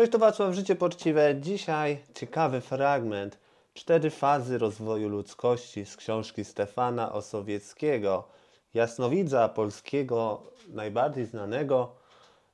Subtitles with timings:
[0.00, 1.34] Cześć, to Wacław Życie Poczciwe.
[1.40, 3.38] Dzisiaj ciekawy fragment.
[3.74, 8.28] Cztery fazy rozwoju ludzkości z książki Stefana Osowieckiego,
[8.74, 11.92] jasnowidza polskiego, najbardziej znanego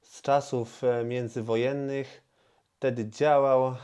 [0.03, 2.23] z czasów e, międzywojennych.
[2.77, 3.75] Wtedy działał,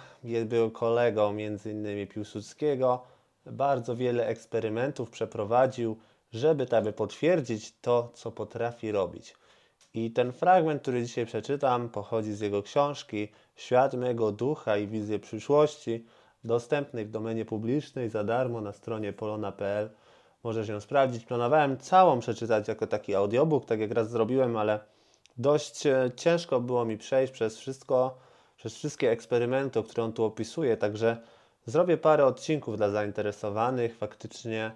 [0.45, 2.07] był kolegą m.in.
[2.07, 3.03] Piłsudskiego.
[3.47, 5.97] Bardzo wiele eksperymentów przeprowadził,
[6.33, 9.35] żeby tak by potwierdzić to, co potrafi robić.
[9.95, 15.19] I ten fragment, który dzisiaj przeczytam, pochodzi z jego książki Świat mego ducha i wizje
[15.19, 16.07] przyszłości,
[16.45, 19.91] dostępnej w domenie publicznej za darmo na stronie polona.pl.
[20.45, 21.25] Możesz ją sprawdzić.
[21.25, 24.81] Planowałem całą przeczytać jako taki audiobook, tak jak raz zrobiłem, ale
[25.37, 28.19] dość e, ciężko było mi przejść przez wszystko,
[28.57, 31.17] przez wszystkie eksperymenty, które on tu opisuje, także
[31.67, 34.73] zrobię parę odcinków dla zainteresowanych, faktycznie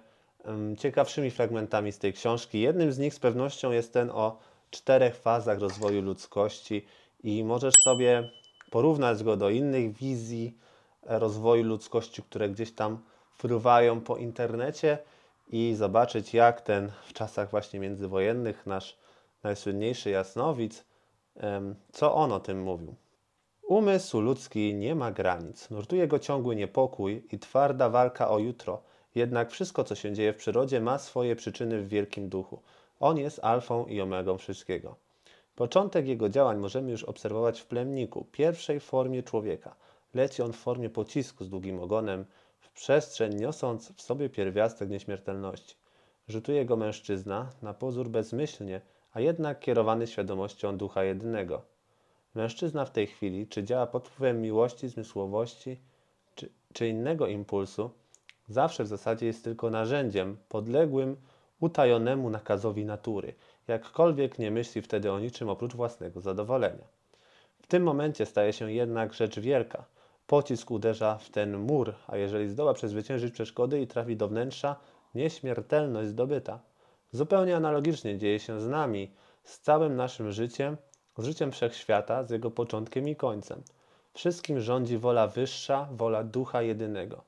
[0.77, 2.61] ciekawszymi fragmentami z tej książki.
[2.61, 4.37] Jednym z nich z pewnością jest ten o
[4.71, 6.85] czterech fazach rozwoju ludzkości
[7.23, 8.29] i możesz sobie
[8.71, 10.57] porównać go do innych wizji
[11.03, 12.99] rozwoju ludzkości, które gdzieś tam
[13.37, 14.97] fruwają po internecie
[15.49, 18.97] i zobaczyć, jak ten w czasach właśnie międzywojennych nasz
[19.43, 20.85] najsłynniejszy jasnowic,
[21.91, 22.95] co on o tym mówił.
[23.67, 28.81] Umysł ludzki nie ma granic, nurtuje go ciągły niepokój i twarda walka o jutro.
[29.15, 32.61] Jednak wszystko, co się dzieje w przyrodzie, ma swoje przyczyny w wielkim duchu.
[32.99, 34.95] On jest alfą i omegą wszystkiego.
[35.55, 39.75] Początek jego działań możemy już obserwować w plemniku, pierwszej formie człowieka.
[40.13, 42.25] Leci on w formie pocisku z długim ogonem,
[42.59, 45.75] w przestrzeń niosąc w sobie pierwiastek nieśmiertelności.
[46.27, 48.81] Rzutuje go mężczyzna, na pozór bezmyślnie,
[49.13, 51.61] a jednak kierowany świadomością ducha jedynego.
[52.35, 55.79] Mężczyzna w tej chwili, czy działa pod wpływem miłości, zmysłowości,
[56.35, 57.91] czy, czy innego impulsu,
[58.47, 61.17] zawsze w zasadzie jest tylko narzędziem podległym
[61.59, 63.33] utajonemu nakazowi natury,
[63.67, 66.87] jakkolwiek nie myśli wtedy o niczym oprócz własnego zadowolenia.
[67.61, 69.85] W tym momencie staje się jednak rzecz wielka.
[70.27, 74.75] Pocisk uderza w ten mur, a jeżeli zdoła przezwyciężyć przeszkody i trafi do wnętrza,
[75.15, 76.59] nieśmiertelność zdobyta.
[77.11, 79.11] Zupełnie analogicznie dzieje się z nami,
[79.43, 80.77] z całym naszym życiem,
[81.17, 83.63] z życiem wszechświata, z jego początkiem i końcem.
[84.13, 87.23] Wszystkim rządzi wola wyższa, wola ducha jedynego.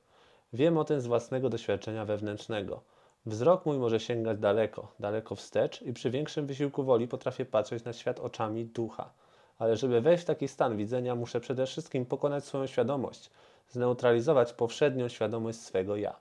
[0.52, 2.82] Wiem o tym z własnego doświadczenia wewnętrznego.
[3.30, 7.92] Wzrok mój może sięgać daleko, daleko wstecz i przy większym wysiłku woli potrafię patrzeć na
[7.92, 9.10] świat oczami ducha.
[9.58, 13.30] Ale żeby wejść w taki stan widzenia, muszę przede wszystkim pokonać swoją świadomość,
[13.68, 16.16] zneutralizować powszednią świadomość swego ja.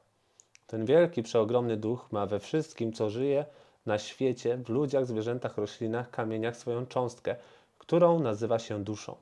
[0.68, 3.46] Ten wielki, przeogromny duch ma we wszystkim, co żyje
[3.86, 7.36] na świecie, w ludziach, zwierzętach, roślinach, kamieniach swoją cząstkę,
[7.78, 9.16] którą nazywa się duszą.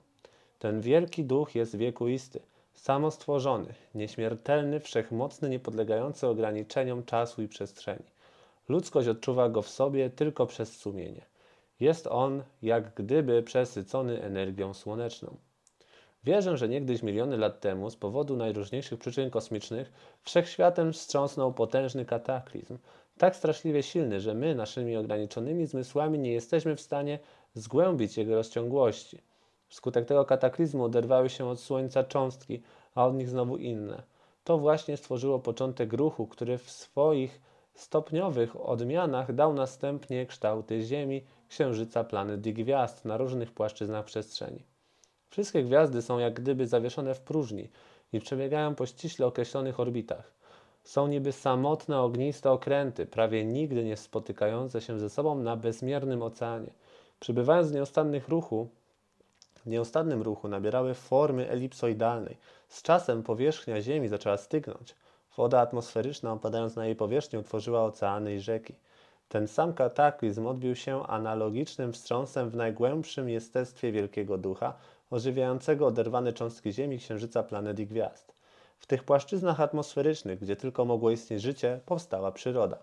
[0.59, 2.39] Ten wielki duch jest wiekuisty–
[2.77, 8.05] samostworzony, nieśmiertelny, wszechmocny, niepodlegający ograniczeniom czasu i przestrzeni.
[8.69, 11.25] Ludzkość odczuwa go w sobie tylko przez sumienie.
[11.79, 15.37] Jest on jak gdyby przesycony energią słoneczną.
[16.23, 22.77] Wierzę, że niegdyś miliony lat temu, z powodu najróżniejszych przyczyn kosmicznych, wszechświatem wstrząsnął potężny kataklizm,
[23.17, 27.19] tak straszliwie silny, że my, naszymi ograniczonymi zmysłami, nie jesteśmy w stanie
[27.53, 29.21] zgłębić jego rozciągłości.
[29.67, 32.61] Wskutek tego kataklizmu oderwały się od Słońca cząstki,
[32.95, 34.03] a od nich znowu inne.
[34.43, 37.41] To właśnie stworzyło początek ruchu, który w swoich
[37.75, 44.63] stopniowych odmianach dał następnie kształty Ziemi, Księżyca, planet i gwiazd na różnych płaszczyznach przestrzeni.
[45.29, 47.69] Wszystkie gwiazdy są jak gdyby zawieszone w próżni
[48.13, 50.31] i przebiegają po ściśle określonych orbitach.
[50.83, 56.73] Są niby samotne, ogniste okręty, prawie nigdy nie spotykające się ze sobą na bezmiernym oceanie.
[57.19, 58.69] Przybywając w nieustannych ruchu,
[59.67, 62.37] w nieustannym ruchu nabierały formy elipsoidalnej.
[62.67, 64.95] Z czasem powierzchnia Ziemi zaczęła stygnąć.
[65.37, 68.73] Woda atmosferyczna opadając na jej powierzchnię utworzyła oceany i rzeki.
[69.29, 74.73] Ten sam kataklizm odbił się analogicznym wstrząsem w najgłębszym jestestwie Wielkiego Ducha,
[75.11, 78.33] ożywiającego oderwane cząstki Ziemi, Księżyca, planet i gwiazd.
[78.79, 82.77] W tych płaszczyznach atmosferycznych, gdzie tylko mogło istnieć życie, powstała przyroda.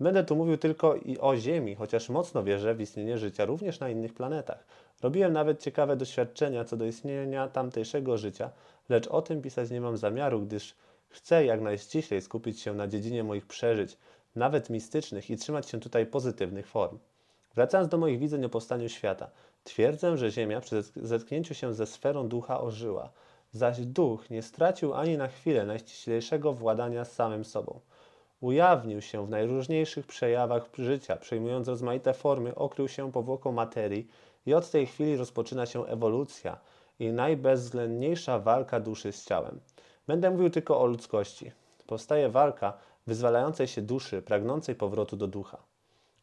[0.00, 3.88] Będę tu mówił tylko i o Ziemi, chociaż mocno wierzę w istnienie życia również na
[3.88, 4.66] innych planetach.
[5.02, 8.50] Robiłem nawet ciekawe doświadczenia co do istnienia tamtejszego życia,
[8.88, 10.74] lecz o tym pisać nie mam zamiaru, gdyż
[11.08, 13.96] chcę jak najściślej skupić się na dziedzinie moich przeżyć,
[14.36, 16.98] nawet mistycznych i trzymać się tutaj pozytywnych form.
[17.54, 19.30] Wracając do moich widzeń o powstaniu świata,
[19.64, 23.10] twierdzę, że Ziemia przy zetknięciu się ze sferą ducha ożyła,
[23.52, 27.80] zaś duch nie stracił ani na chwilę najściślejszego władania samym sobą.
[28.40, 34.08] Ujawnił się w najróżniejszych przejawach życia, przejmując rozmaite formy, okrył się powłoką materii
[34.46, 36.58] i od tej chwili rozpoczyna się ewolucja
[36.98, 39.60] i najbezwzględniejsza walka duszy z ciałem.
[40.06, 41.52] Będę mówił tylko o ludzkości.
[41.86, 45.58] Powstaje walka wyzwalającej się duszy, pragnącej powrotu do ducha.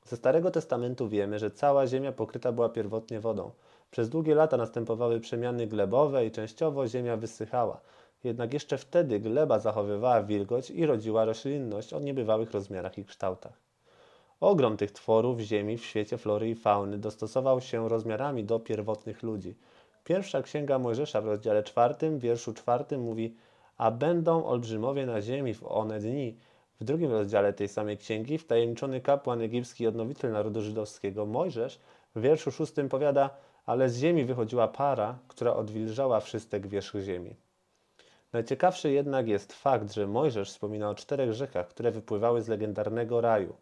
[0.05, 3.51] Ze Starego Testamentu wiemy, że cała ziemia pokryta była pierwotnie wodą.
[3.91, 7.81] Przez długie lata następowały przemiany glebowe i częściowo ziemia wysychała.
[8.23, 13.64] Jednak jeszcze wtedy gleba zachowywała wilgoć i rodziła roślinność o niebywałych rozmiarach i kształtach.
[14.45, 19.55] Ogrom tych tworów ziemi w świecie flory i fauny dostosował się rozmiarami do pierwotnych ludzi.
[20.03, 23.35] Pierwsza księga Mojżesza w rozdziale czwartym, wierszu czwartym mówi
[23.77, 26.37] a będą olbrzymowie na ziemi w one dni.
[26.79, 31.79] W drugim rozdziale tej samej księgi wtajemniczony kapłan egipski odnowiciel narodu żydowskiego Mojżesz
[32.15, 33.29] w wierszu szóstym powiada
[33.65, 37.35] ale z ziemi wychodziła para, która odwilżała wszystek wierzch ziemi.
[38.33, 43.53] Najciekawszy jednak jest fakt, że Mojżesz wspomina o czterech rzekach, które wypływały z legendarnego raju,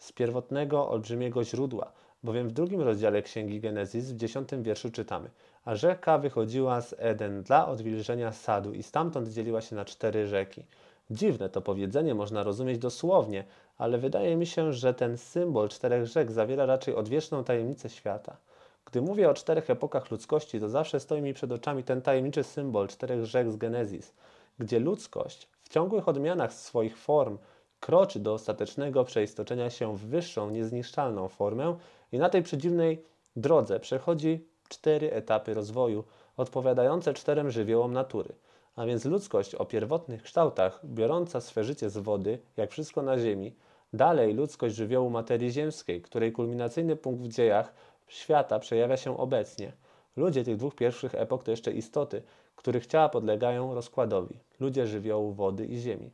[0.00, 1.92] z pierwotnego, olbrzymiego źródła,
[2.22, 5.30] bowiem w drugim rozdziale Księgi Genezis w dziesiątym wierszu czytamy
[5.64, 10.64] A rzeka wychodziła z Eden dla odwilżenia sadu i stamtąd dzieliła się na cztery rzeki.
[11.10, 13.44] Dziwne to powiedzenie można rozumieć dosłownie,
[13.78, 18.36] ale wydaje mi się, że ten symbol czterech rzek zawiera raczej odwieczną tajemnicę świata.
[18.84, 22.88] Gdy mówię o czterech epokach ludzkości, to zawsze stoi mi przed oczami ten tajemniczy symbol
[22.88, 24.12] czterech rzek z Genezis,
[24.58, 27.38] gdzie ludzkość w ciągłych odmianach swoich form
[27.80, 31.76] kroczy do ostatecznego przeistoczenia się w wyższą, niezniszczalną formę
[32.12, 33.04] i na tej przedziwnej
[33.36, 36.04] drodze przechodzi cztery etapy rozwoju,
[36.36, 38.34] odpowiadające czterem żywiołom natury.
[38.76, 43.54] A więc ludzkość o pierwotnych kształtach, biorąca swe życie z wody, jak wszystko na ziemi,
[43.92, 47.74] dalej ludzkość żywiołu materii ziemskiej, której kulminacyjny punkt w dziejach
[48.08, 49.72] świata przejawia się obecnie.
[50.16, 52.22] Ludzie tych dwóch pierwszych epok to jeszcze istoty,
[52.56, 54.38] których ciała podlegają rozkładowi.
[54.60, 56.10] Ludzie żywiołu wody i ziemi.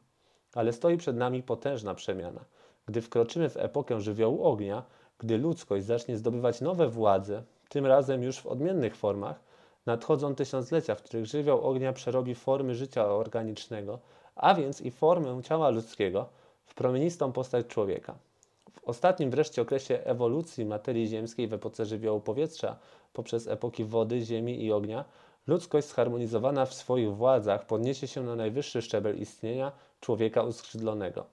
[0.56, 2.44] Ale stoi przed nami potężna przemiana.
[2.86, 4.82] Gdy wkroczymy w epokę żywiołu ognia,
[5.18, 9.40] gdy ludzkość zacznie zdobywać nowe władze, tym razem już w odmiennych formach,
[9.86, 13.98] nadchodzą tysiąclecia, w których żywioł ognia przerobi formy życia organicznego,
[14.36, 16.28] a więc i formę ciała ludzkiego
[16.66, 18.14] w promienistą postać człowieka.
[18.72, 22.76] W ostatnim wreszcie okresie ewolucji materii ziemskiej w epoce żywiołu powietrza,
[23.12, 25.04] poprzez epoki wody, ziemi i ognia,
[25.46, 31.26] ludzkość zharmonizowana w swoich władzach podniesie się na najwyższy szczebel istnienia człowieka uskrzydlonego.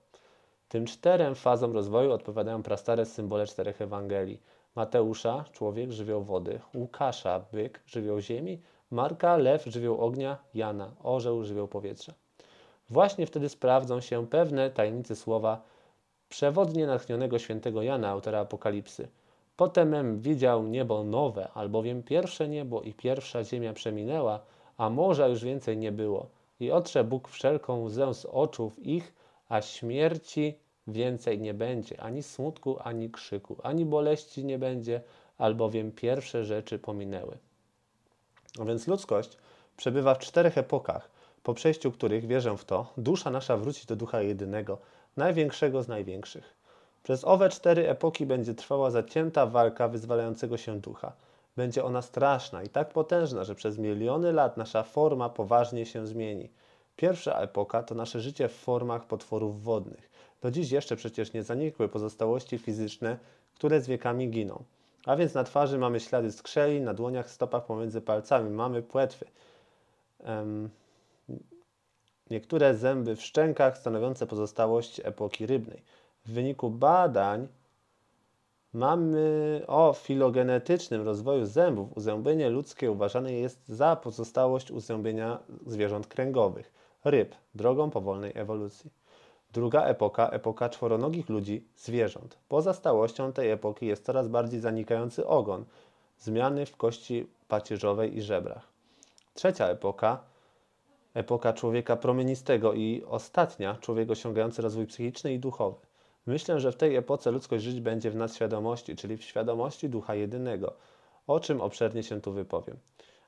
[0.70, 4.42] Tym czterem fazom rozwoju odpowiadają prastare symbole czterech Ewangelii.
[4.76, 8.62] Mateusza, człowiek, żywioł wody, Łukasza, byk, żywioł ziemi,
[8.92, 12.14] Marka, lew, żywioł ognia, Jana, orzeł, żywioł powietrza.
[12.90, 15.62] Właśnie wtedy sprawdzą się pewne tajemnice słowa
[16.30, 19.08] przewodnie natchnionego świętego Jana, autora Apokalipsy.
[19.56, 24.40] Potemem widział niebo nowe, albowiem pierwsze niebo i pierwsza ziemia przeminęła,
[24.78, 26.30] a morza już więcej nie było.
[26.60, 29.14] I otrze Bóg wszelką łzę z oczów ich,
[29.50, 30.58] a śmierci
[30.88, 35.02] więcej nie będzie, ani smutku, ani krzyku, ani boleści nie będzie,
[35.38, 37.38] albowiem pierwsze rzeczy pominęły.
[38.60, 39.38] A więc ludzkość
[39.78, 41.10] przebywa w czterech epokach,
[41.44, 44.78] po przejściu których, wierzę w to, dusza nasza wróci do ducha jedynego,
[45.18, 46.54] największego z największych.
[47.04, 51.14] Przez owe cztery epoki będzie trwała zacięta walka wyzwalającego się ducha.
[51.56, 56.50] Będzie ona straszna i tak potężna, że przez miliony lat nasza forma poważnie się zmieni.
[56.96, 60.10] Pierwsza epoka to nasze życie w formach potworów wodnych.
[60.42, 63.18] Do dziś jeszcze przecież nie zanikły pozostałości fizyczne,
[63.56, 64.64] które z wiekami giną.
[65.06, 69.26] A więc na twarzy mamy ślady skrzeli, na dłoniach, stopach pomiędzy palcami mamy płetwy.
[70.20, 70.70] Um,
[72.30, 75.82] niektóre zęby w szczękach stanowiące pozostałość epoki rybnej.
[76.26, 77.48] W wyniku badań
[78.74, 81.98] mamy o filogenetycznym rozwoju zębów.
[81.98, 88.92] Uzębienie ludzkie uważane jest za pozostałość uzębienia zwierząt kręgowych, ryb, drogą powolnej ewolucji.
[89.54, 92.38] Druga epoka, epoka czworonogich ludzi, zwierząt.
[92.50, 95.66] Poza stałością tej epoki jest coraz bardziej zanikający ogon,
[96.20, 98.68] zmiany w kości pacierzowej i żebrach.
[99.34, 100.24] Trzecia epoka,
[101.14, 105.78] epoka człowieka promienistego i ostatnia, człowiek osiągający rozwój psychiczny i duchowy.
[106.26, 110.74] Myślę, że w tej epoce ludzkość żyć będzie w nadświadomości, czyli w świadomości ducha jedynego,
[111.28, 112.78] o czym obszernie się tu wypowiem.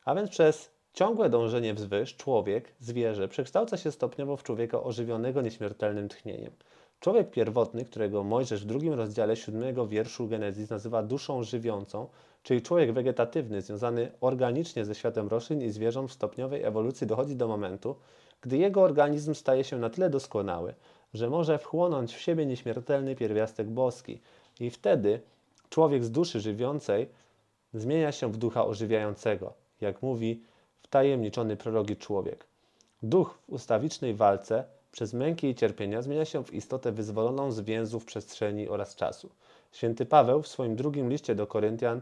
[0.06, 6.10] A więc przez ciągłe dążenie wzwyż człowiek, zwierzę, przekształca się stopniowo w człowieka ożywionego nieśmiertelnym
[6.10, 6.52] tchnieniem.
[7.00, 12.08] Człowiek pierwotny, którego Mojżesz w drugim rozdziale siódmego wierszu Genezis nazywa duszą żywiącą,
[12.44, 17.48] czyli człowiek wegetatywny, związany organicznie ze światem roślin i zwierząt w stopniowej ewolucji dochodzi do
[17.48, 17.96] momentu,
[18.42, 20.74] gdy jego organizm staje się na tyle doskonały,
[21.14, 24.22] że może wchłonąć w siebie nieśmiertelny pierwiastek boski.
[24.60, 25.22] I wtedy
[25.70, 27.10] człowiek z duszy żywiącej
[27.74, 30.44] zmienia się w ducha ożywiającego, jak mówi
[30.84, 32.46] wtajemniczony prorogi człowiek.
[33.04, 38.06] Duch w ustawicznej walce przez męki i cierpienia zmienia się w istotę wyzwoloną z więzów
[38.06, 39.30] przestrzeni oraz czasu.
[39.72, 42.02] Święty Paweł w swoim drugim liście do Koryntian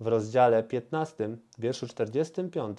[0.00, 2.78] w rozdziale 15, wierszu 45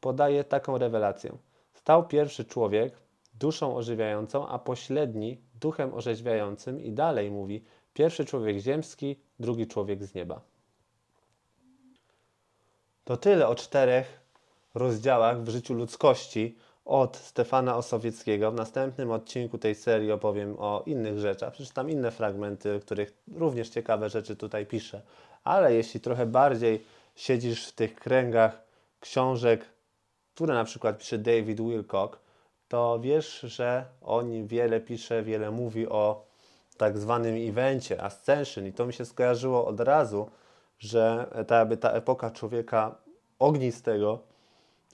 [0.00, 1.32] podaje taką rewelację.
[1.74, 2.92] Stał pierwszy człowiek
[3.38, 7.64] duszą ożywiającą, a pośredni duchem orzeźwiającym i dalej mówi
[7.94, 10.40] pierwszy człowiek ziemski, drugi człowiek z nieba.
[13.04, 14.20] To tyle o czterech
[14.74, 18.50] rozdziałach w życiu ludzkości od Stefana Osowieckiego.
[18.50, 21.52] W następnym odcinku tej serii opowiem o innych rzeczach.
[21.52, 25.02] Przeczytam inne fragmenty, których również ciekawe rzeczy tutaj piszę.
[25.44, 28.62] Ale jeśli trochę bardziej siedzisz w tych kręgach
[29.00, 29.64] książek,
[30.34, 32.18] które na przykład pisze David Wilcock,
[32.68, 36.26] to wiesz, że o nim wiele pisze, wiele mówi o
[36.76, 38.66] tak zwanym evencie Ascension.
[38.66, 40.30] I to mi się skojarzyło od razu,
[40.78, 42.94] że ta, jakby ta epoka człowieka
[43.38, 44.18] ognistego,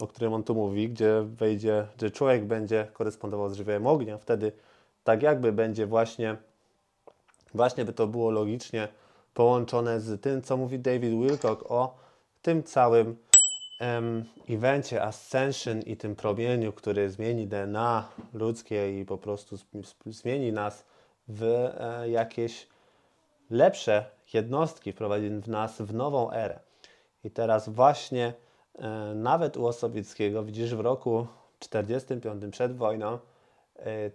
[0.00, 4.52] o którym on tu mówi, gdzie wejdzie, że człowiek będzie korespondował z żywiołem ognia, wtedy
[5.05, 6.37] tak jakby będzie właśnie,
[7.55, 8.88] właśnie by to było logicznie
[9.35, 11.97] połączone z tym, co mówi David Wilcock o
[12.43, 13.17] tym całym
[13.82, 19.56] em, evencie Ascension i tym promieniu, który zmieni DNA ludzkie i po prostu
[20.06, 20.84] zmieni nas
[21.28, 22.68] w e, jakieś
[23.50, 26.60] lepsze jednostki, wprowadzi w nas w nową erę.
[27.24, 28.32] I teraz właśnie
[28.74, 31.26] e, nawet u Osowieckiego widzisz w roku
[31.58, 33.18] 45 przed wojną,
[33.78, 34.10] e,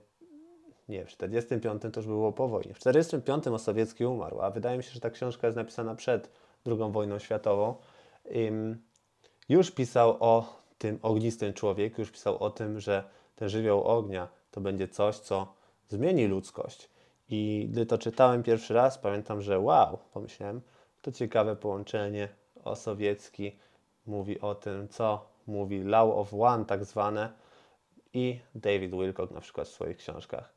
[0.90, 2.74] nie, w 45 to już było po wojnie.
[2.74, 6.30] W 45 Osowiecki umarł, a wydaje mi się, że ta książka jest napisana przed
[6.68, 7.76] II wojną światową.
[9.50, 13.04] Już pisał o tym ognistym człowieku, już pisał o tym, że
[13.36, 15.54] ten żywioł ognia to będzie coś, co
[15.90, 16.90] zmieni ludzkość.
[17.30, 20.62] I gdy to czytałem pierwszy raz, pamiętam, że wow, pomyślałem,
[21.02, 22.30] to ciekawe połączenie.
[22.64, 23.56] Osowiecki
[24.06, 27.34] mówi o tym, co mówi Law of One, tak zwane,
[28.14, 30.54] i David Wilcock na przykład w swoich książkach.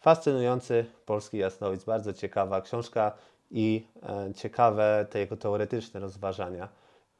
[0.00, 3.12] Fascynujący polski jasnowic, bardzo ciekawa książka
[3.50, 6.68] i e, ciekawe te jego teoretyczne rozważania,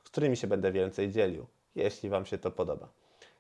[0.05, 2.89] z którymi się będę więcej dzielił, jeśli Wam się to podoba.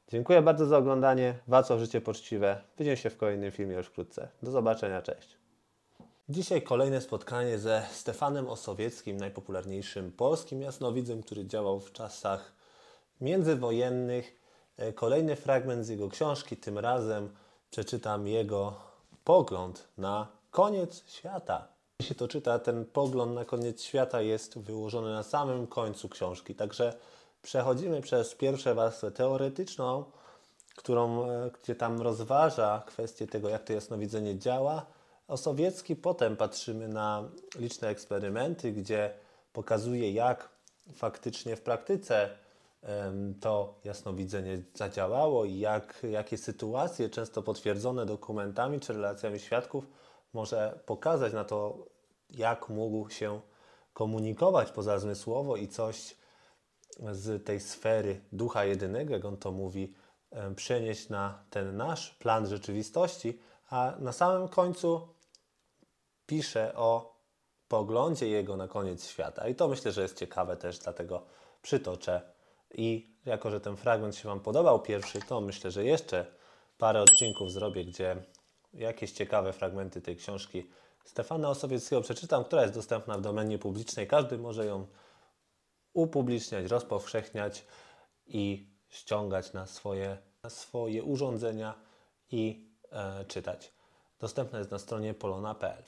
[0.09, 1.35] Dziękuję bardzo za oglądanie.
[1.49, 2.61] Wacław Życie Poczciwe.
[2.79, 4.29] Widzimy się w kolejnym filmie już wkrótce.
[4.43, 5.37] Do zobaczenia, cześć.
[6.29, 12.53] Dzisiaj kolejne spotkanie ze Stefanem Osowieckim, najpopularniejszym polskim jasnowidzem, który działał w czasach
[13.21, 14.41] międzywojennych.
[14.77, 17.31] E, kolejny fragment z jego książki, tym razem
[17.71, 18.77] przeczytam jego
[19.25, 21.69] pogląd na koniec świata.
[22.00, 26.95] Jeśli to czyta, ten pogląd na koniec świata jest wyłożony na samym końcu książki, także
[27.42, 30.04] przechodzimy przez pierwszą warstwę teoretyczną,
[30.76, 34.87] którą, e, gdzie tam rozważa kwestię tego, jak to jasnowidzenie działa.
[35.28, 39.12] Osowiecki potem patrzymy na liczne eksperymenty, gdzie
[39.52, 40.49] pokazuje, jak
[40.92, 42.30] faktycznie w praktyce
[43.40, 49.87] to jasnowidzenie zadziałało i jak, jakie sytuacje, często potwierdzone dokumentami czy relacjami świadków,
[50.33, 51.87] może pokazać na to,
[52.31, 53.41] jak mógł się
[53.93, 56.17] komunikować pozazmysłowo i coś
[57.13, 59.95] z tej sfery ducha jedynego, jak on to mówi,
[60.57, 63.39] przenieść na ten nasz plan rzeczywistości,
[63.71, 65.09] a na samym końcu
[66.27, 67.21] pisze o
[67.69, 69.49] poglądzie jego na koniec świata.
[69.49, 71.27] I to myślę, że jest ciekawe też, dlatego
[71.63, 72.33] przytoczę.
[72.75, 76.27] I jako, że ten fragment się Wam podobał pierwszy, to myślę, że jeszcze
[76.79, 78.17] parę odcinków zrobię, gdzie
[78.73, 80.71] jakieś ciekawe fragmenty tej książki
[81.05, 84.07] Stefana Osowieckiego przeczytam, która jest dostępna w domenie publicznej.
[84.07, 84.87] Każdy może ją
[85.93, 87.67] upubliczniać, rozpowszechniać
[88.27, 91.75] i ściągać na swoje, na swoje urządzenia
[92.31, 93.73] i e, czytać.
[94.21, 95.85] Dostępna jest na stronie polona.pl.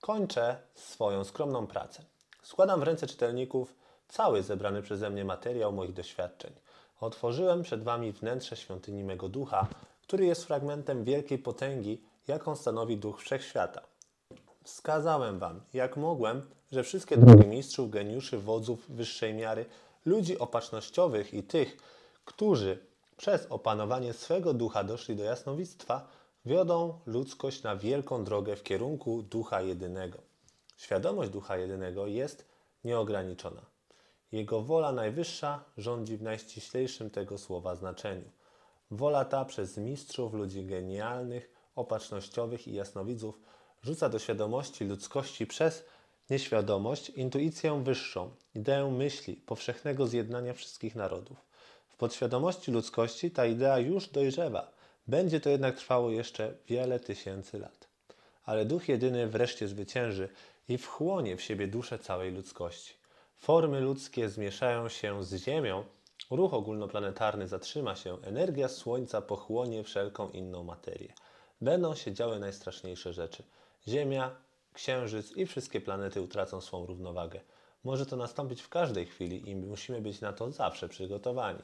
[0.00, 2.04] Kończę swoją skromną pracę.
[2.42, 3.74] Składam w ręce czytelników
[4.08, 6.52] cały zebrany przeze mnie materiał moich doświadczeń.
[7.00, 9.66] Otworzyłem przed Wami wnętrze świątyni mego ducha,
[10.08, 13.82] który jest fragmentem wielkiej potęgi, jaką stanowi duch wszechświata.
[14.64, 19.66] Wskazałem Wam, jak mogłem, że wszystkie drogi mistrzów, geniuszy, wodzów wyższej miary,
[20.04, 21.76] ludzi opatrznościowych i tych,
[22.24, 22.78] którzy
[23.16, 26.08] przez opanowanie swego ducha doszli do jasnowictwa,
[26.44, 30.18] wiodą ludzkość na wielką drogę w kierunku ducha jedynego.
[30.76, 32.44] Świadomość ducha jedynego jest
[32.84, 33.62] nieograniczona.
[34.32, 38.37] Jego wola najwyższa rządzi w najściślejszym tego słowa znaczeniu.
[38.90, 43.40] Wola ta przez mistrzów, ludzi genialnych, opatrznościowych i jasnowidzów
[43.82, 45.84] rzuca do świadomości ludzkości przez
[46.30, 51.36] nieświadomość intuicję wyższą, ideę myśli, powszechnego zjednania wszystkich narodów.
[51.88, 54.70] W podświadomości ludzkości ta idea już dojrzewa.
[55.06, 57.88] Będzie to jednak trwało jeszcze wiele tysięcy lat.
[58.44, 60.28] Ale Duch Jedyny wreszcie zwycięży
[60.68, 62.94] i wchłonie w siebie duszę całej ludzkości.
[63.36, 65.84] Formy ludzkie zmieszają się z Ziemią,
[66.30, 71.12] ruch ogólnoplanetarny zatrzyma się, energia Słońca pochłonie wszelką inną materię.
[71.60, 73.42] Będą się działy najstraszniejsze rzeczy.
[73.88, 74.36] Ziemia,
[74.72, 77.40] Księżyc i wszystkie planety utracą swą równowagę.
[77.84, 81.62] Może to nastąpić w każdej chwili i musimy być na to zawsze przygotowani.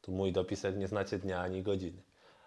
[0.00, 2.02] Tu mój dopisek nie znacie dnia ani godziny.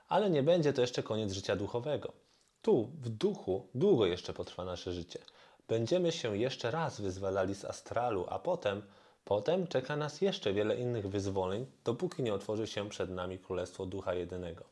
[0.07, 2.13] Ale nie będzie to jeszcze koniec życia duchowego.
[2.61, 5.19] Tu, w duchu, długo jeszcze potrwa nasze życie.
[5.67, 8.81] Będziemy się jeszcze raz wyzwalali z astralu, a potem,
[9.29, 14.13] potem czeka nas jeszcze wiele innych wyzwoleń, dopóki nie otworzy się przed nami Królestwo Ducha
[14.13, 14.63] Jedynego.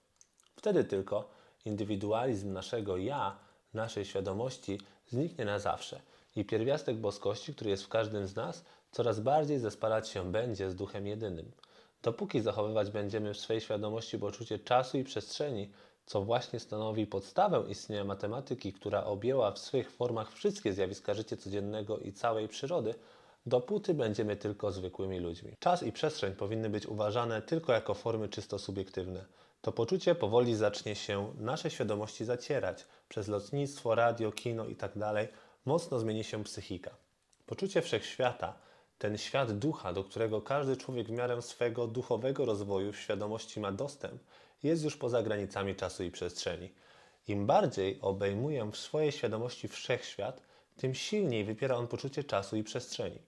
[0.55, 1.29] Wtedy tylko
[1.65, 3.39] indywidualizm naszego ja,
[3.73, 6.01] naszej świadomości zniknie na zawsze
[6.35, 10.75] i pierwiastek boskości, który jest w każdym z nas, coraz bardziej zespalać się będzie z
[10.75, 11.51] Duchem Jedynym.
[12.03, 15.71] Dopóki zachowywać będziemy w swej świadomości poczucie czasu i przestrzeni,
[16.05, 21.97] co właśnie stanowi podstawę istnienia matematyki, która objęła w swych formach wszystkie zjawiska życia codziennego
[21.97, 22.93] i całej przyrody,
[23.47, 25.53] dopóty będziemy tylko zwykłymi ludźmi.
[25.59, 29.25] Czas i przestrzeń powinny być uważane tylko jako formy czysto subiektywne.
[29.61, 32.85] To poczucie powoli zacznie się naszej świadomości zacierać.
[33.09, 35.27] Przez lotnictwo, radio, kino itd.
[35.65, 36.91] mocno zmieni się psychika.
[37.45, 38.53] Poczucie wszechświata,
[38.97, 43.71] ten świat ducha, do którego każdy człowiek w miarę swego duchowego rozwoju w świadomości ma
[43.71, 44.23] dostęp,
[44.63, 46.73] jest już poza granicami czasu i przestrzeni.
[47.27, 50.41] Im bardziej obejmuje w swojej świadomości wszechświat,
[50.77, 53.19] tym silniej wypiera on poczucie czasu i przestrzeni.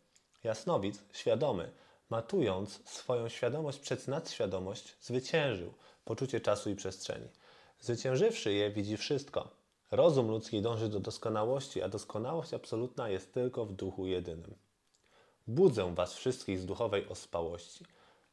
[0.43, 1.71] Jasnowic, świadomy,
[2.09, 5.73] matując swoją świadomość przez nadświadomość, zwyciężył
[6.05, 7.27] poczucie czasu i przestrzeni.
[7.79, 9.49] Zwyciężywszy je, widzi wszystko.
[9.91, 14.55] Rozum ludzki dąży do doskonałości, a doskonałość absolutna jest tylko w duchu jedynym.
[15.47, 17.85] Budzę was wszystkich z duchowej ospałości.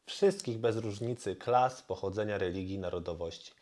[0.07, 3.53] Wszystkich bez różnicy klas, pochodzenia, religii, narodowości.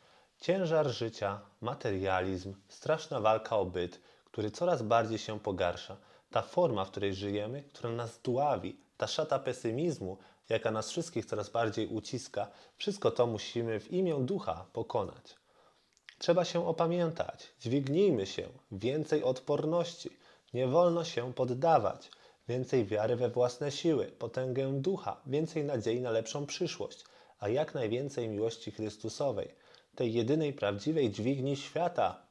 [0.41, 5.97] Ciężar życia, materializm, straszna walka o byt, który coraz bardziej się pogarsza.
[6.35, 11.50] Ta forma, w której żyjemy, która nas dławi, ta szata pesymizmu, jaka nas wszystkich coraz
[11.50, 15.35] bardziej uciska, wszystko to musimy w imię ducha pokonać.
[16.19, 20.11] Trzeba się opamiętać, dźwignijmy się, więcej odporności,
[20.55, 22.11] nie wolno się poddawać,
[22.49, 27.05] więcej wiary we własne siły, potęgę ducha, więcej nadziei na lepszą przyszłość,
[27.38, 29.49] a jak najwięcej miłości Chrystusowej,
[29.95, 32.26] tej jedynej prawdziwej dźwigni świata.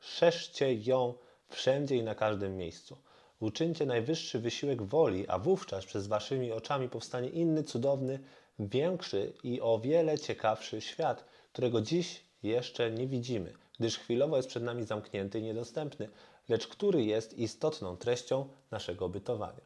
[0.00, 1.14] Szerzcie ją
[1.48, 2.96] wszędzie i na każdym miejscu.
[3.42, 8.18] Uczyńcie najwyższy wysiłek woli, a wówczas przez waszymi oczami powstanie inny, cudowny,
[8.58, 14.62] większy i o wiele ciekawszy świat, którego dziś jeszcze nie widzimy, gdyż chwilowo jest przed
[14.62, 16.08] nami zamknięty i niedostępny,
[16.48, 19.60] lecz który jest istotną treścią naszego bytowania.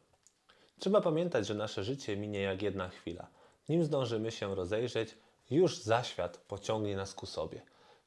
[0.79, 3.27] Trzeba pamiętać, że nasze życie minie jak jedna chwila.
[3.69, 5.17] Nim zdążymy się rozejrzeć,
[5.49, 7.61] już zaświat pociągnie nas ku sobie.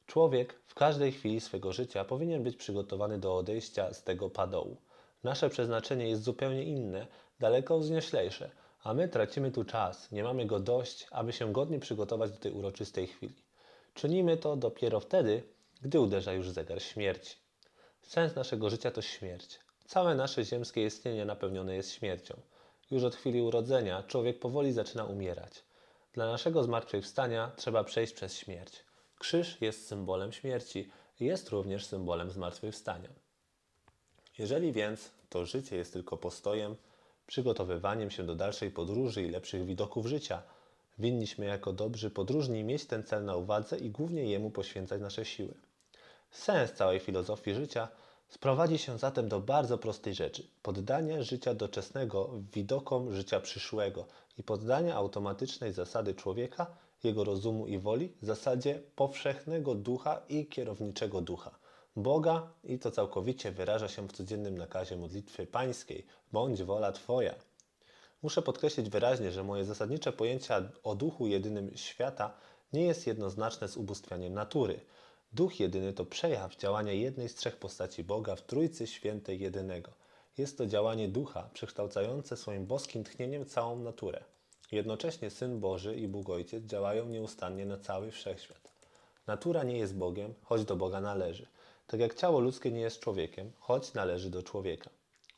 [0.07, 4.77] Człowiek w każdej chwili swego życia powinien być przygotowany do odejścia z tego padołu.
[5.23, 7.07] Nasze przeznaczenie jest zupełnie inne,
[7.39, 8.51] daleko wznieślejsze,
[8.83, 12.51] a my tracimy tu czas, nie mamy go dość, aby się godnie przygotować do tej
[12.51, 13.43] uroczystej chwili.
[13.93, 15.43] Czynimy to dopiero wtedy,
[15.81, 17.35] gdy uderza już zegar śmierci.
[18.01, 19.59] Sens naszego życia to śmierć.
[19.85, 22.41] Całe nasze ziemskie istnienie napełnione jest śmiercią.
[22.91, 25.63] Już od chwili urodzenia człowiek powoli zaczyna umierać.
[26.13, 28.85] Dla naszego zmartwychwstania trzeba przejść przez śmierć.
[29.19, 33.09] Krzyż jest symbolem śmierci jest również symbolem zmartwychwstania.
[34.37, 36.75] Jeżeli więc to życie jest tylko postojem,
[37.27, 40.41] przygotowywaniem się do dalszej podróży i lepszych widoków życia,
[40.99, 45.53] winniśmy jako dobrzy podróżni mieć ten cel na uwadze i głównie jemu poświęcać nasze siły.
[46.31, 47.87] Sens całej filozofii życia
[48.29, 54.05] sprowadzi się zatem do bardzo prostej rzeczy: poddania życia doczesnego widokom życia przyszłego
[54.37, 56.67] i poddania automatycznej zasady człowieka,
[57.03, 61.60] jego rozumu i woli, zasadzie powszechnego ducha i kierowniczego ducha.
[61.95, 67.35] Boga i to całkowicie wyraża się w codziennym nakazie modlitwy pańskiej: bądź wola Twoja.
[68.21, 72.33] Muszę podkreślić wyraźnie, że moje zasadnicze pojęcie o duchu jedynym świata
[72.73, 74.79] nie jest jednoznaczne z ubóstwianiem natury.
[75.33, 79.91] Duch jedyny to przejaw działania jednej z trzech postaci Boga w Trójcy Świętej Jedynego.
[80.37, 84.23] Jest to działanie ducha przekształcające swoim boskim tchnieniem całą naturę.
[84.71, 88.71] Jednocześnie Syn Boży i Bóg Ojciec działają nieustannie na cały wszechświat.
[89.27, 91.47] Natura nie jest Bogiem, choć do Boga należy.
[91.91, 94.89] Tak jak ciało ludzkie nie jest człowiekiem, choć należy do człowieka.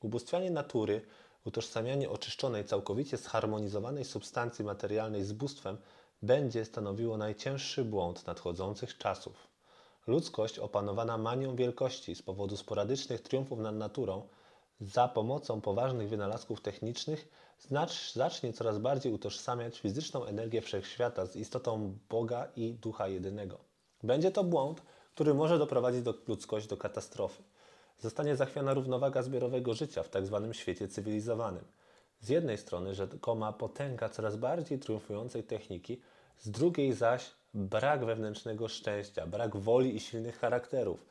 [0.01, 1.01] Ubóstwianie natury,
[1.45, 5.77] utożsamianie oczyszczonej, całkowicie zharmonizowanej substancji materialnej z bóstwem
[6.21, 9.47] będzie stanowiło najcięższy błąd nadchodzących czasów.
[10.07, 14.27] Ludzkość opanowana manią wielkości z powodu sporadycznych triumfów nad naturą,
[14.81, 17.27] za pomocą poważnych wynalazków technicznych,
[17.59, 23.57] znacz, zacznie coraz bardziej utożsamiać fizyczną energię wszechświata z istotą Boga i Ducha Jedynego.
[24.03, 24.81] Będzie to błąd,
[25.13, 27.43] który może doprowadzić do ludzkość do katastrofy.
[27.99, 30.49] Zostanie zachwiana równowaga zbiorowego życia w tzw.
[30.51, 31.63] świecie cywilizowanym.
[32.21, 36.01] Z jednej strony rzekoma potęga coraz bardziej triumfującej techniki,
[36.39, 41.05] z drugiej zaś brak wewnętrznego szczęścia, brak woli i silnych charakterów.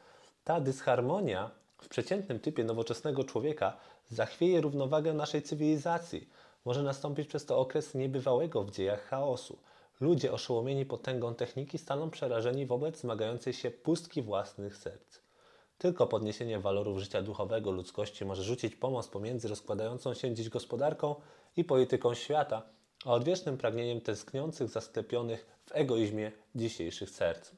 [0.45, 3.77] Ta dysharmonia w przeciętnym typie nowoczesnego człowieka
[4.11, 6.29] zachwieje równowagę naszej cywilizacji.
[6.65, 9.59] Może nastąpić przez to okres niebywałego w dziejach chaosu.
[10.03, 15.19] Ludzie oszołomieni potęgą techniki staną przerażeni wobec zmagającej się pustki własnych serc.
[15.79, 21.15] Tylko podniesienie walorów życia duchowego ludzkości może rzucić pomoc pomiędzy rozkładającą się dziś gospodarką
[21.57, 22.63] i polityką świata,
[23.05, 27.51] a odwiecznym pragnieniem tęskniących, zasklepionych w egoizmie dzisiejszych serc.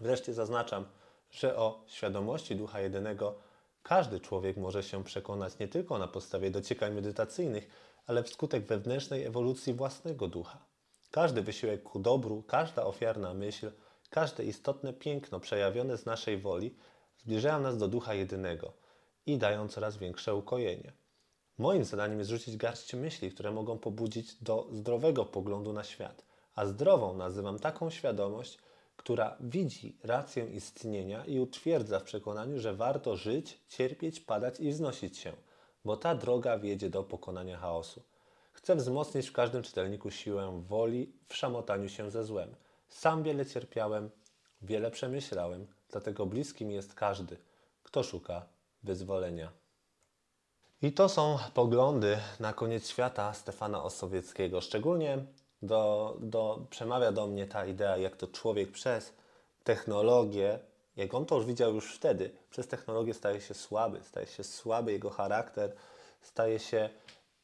[0.00, 0.86] Wreszcie zaznaczam,
[1.30, 3.34] że o świadomości Ducha Jedynego
[3.82, 7.70] każdy człowiek może się przekonać nie tylko na podstawie dociekań medytacyjnych,
[8.06, 10.71] ale wskutek wewnętrznej ewolucji własnego ducha.
[11.12, 13.70] Każdy wysiłek ku dobru, każda ofiarna myśl,
[14.10, 16.76] każde istotne piękno przejawione z naszej woli
[17.16, 18.72] zbliżają nas do Ducha Jedynego
[19.26, 20.92] i dają coraz większe ukojenie.
[21.58, 26.66] Moim zadaniem jest rzucić garść myśli, które mogą pobudzić do zdrowego poglądu na świat, a
[26.66, 28.58] zdrową nazywam taką świadomość,
[28.96, 35.18] która widzi rację istnienia i utwierdza w przekonaniu, że warto żyć, cierpieć, padać i wznosić
[35.18, 35.32] się,
[35.84, 38.02] bo ta droga wiedzie do pokonania chaosu.
[38.52, 42.54] Chcę wzmocnić w każdym czytelniku siłę woli w szamotaniu się ze złem.
[42.88, 44.10] Sam wiele cierpiałem,
[44.62, 47.36] wiele przemyślałem, dlatego bliskim jest każdy,
[47.82, 48.46] kto szuka
[48.82, 49.52] wyzwolenia.
[50.82, 54.60] I to są poglądy na koniec świata Stefana Osowieckiego.
[54.60, 55.18] Szczególnie
[55.62, 59.12] do, do, przemawia do mnie ta idea, jak to człowiek przez
[59.64, 60.58] technologię,
[60.96, 64.92] jak on to już widział już wtedy, przez technologię staje się słaby, staje się słaby
[64.92, 65.76] jego charakter,
[66.20, 66.90] staje się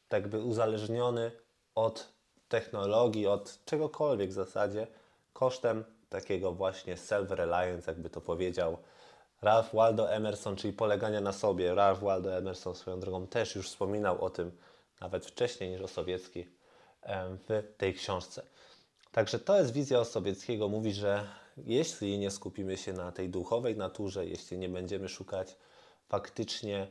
[0.09, 1.31] tak by uzależniony
[1.75, 2.07] od
[2.49, 4.87] technologii, od czegokolwiek w zasadzie,
[5.33, 8.77] kosztem takiego właśnie self-reliance, jakby to powiedział
[9.41, 11.75] Ralph Waldo Emerson, czyli polegania na sobie.
[11.75, 14.51] Ralph Waldo Emerson swoją drogą też już wspominał o tym
[15.01, 16.45] nawet wcześniej niż Osowiecki
[17.47, 18.43] w tej książce.
[19.11, 20.69] Także to jest wizja Osowieckiego.
[20.69, 25.55] Mówi, że jeśli nie skupimy się na tej duchowej naturze, jeśli nie będziemy szukać
[26.07, 26.87] faktycznie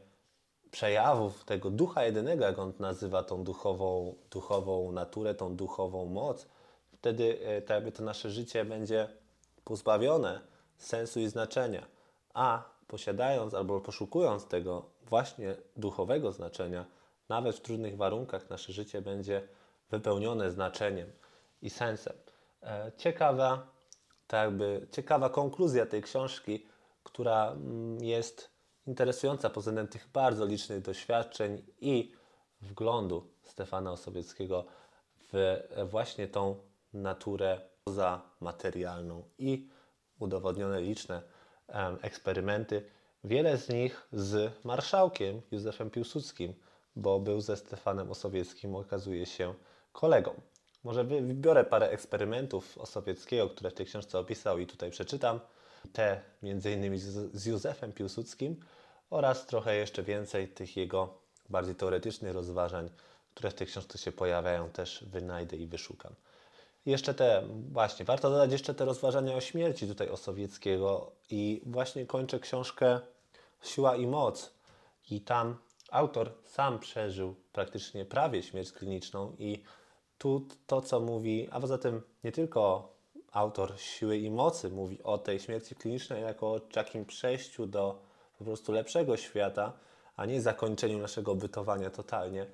[0.70, 6.46] przejawów tego ducha jedynego, jak on nazywa tą duchową, duchową naturę, tą duchową moc,
[6.92, 9.08] wtedy e, tak jakby to nasze życie będzie
[9.64, 10.40] pozbawione
[10.76, 11.86] sensu i znaczenia.
[12.34, 16.84] A posiadając albo poszukując tego właśnie duchowego znaczenia,
[17.28, 19.48] nawet w trudnych warunkach nasze życie będzie
[19.90, 21.12] wypełnione znaczeniem
[21.62, 22.16] i sensem.
[22.62, 23.66] E, ciekawa,
[24.26, 26.66] tak jakby, ciekawa konkluzja tej książki,
[27.04, 28.57] która mm, jest
[28.88, 32.12] interesująca pod względem tych bardzo licznych doświadczeń i
[32.60, 34.64] wglądu Stefana Osowieckiego
[35.32, 35.58] w
[35.90, 36.56] właśnie tą
[36.92, 39.68] naturę pozamaterialną i
[40.18, 41.22] udowodnione liczne
[42.02, 42.84] eksperymenty,
[43.24, 46.54] wiele z nich z marszałkiem Józefem Piłsudskim,
[46.96, 49.54] bo był ze Stefanem Osowieckim, okazuje się,
[49.92, 50.40] kolegą.
[50.84, 55.40] Może wybiorę parę eksperymentów Osowieckiego, które w tej książce opisał i tutaj przeczytam.
[55.92, 58.60] Te między innymi z, z Józefem Piłsudskim
[59.10, 62.90] oraz trochę jeszcze więcej tych jego bardziej teoretycznych rozważań,
[63.34, 66.14] które w tej książce się pojawiają, też wynajdę i wyszukam.
[66.86, 72.40] Jeszcze te, właśnie, warto dodać jeszcze te rozważania o śmierci tutaj Osowieckiego i właśnie kończę
[72.40, 73.00] książkę
[73.62, 74.50] Siła i Moc
[75.10, 75.56] i tam
[75.90, 79.62] autor sam przeżył praktycznie prawie śmierć kliniczną i
[80.18, 82.92] tu to, co mówi, a poza tym nie tylko
[83.32, 88.02] autor Siły i Mocy mówi o tej śmierci klinicznej jako o takim przejściu do
[88.38, 89.72] po prostu lepszego świata,
[90.16, 92.46] a nie zakończeniu naszego bytowania totalnie.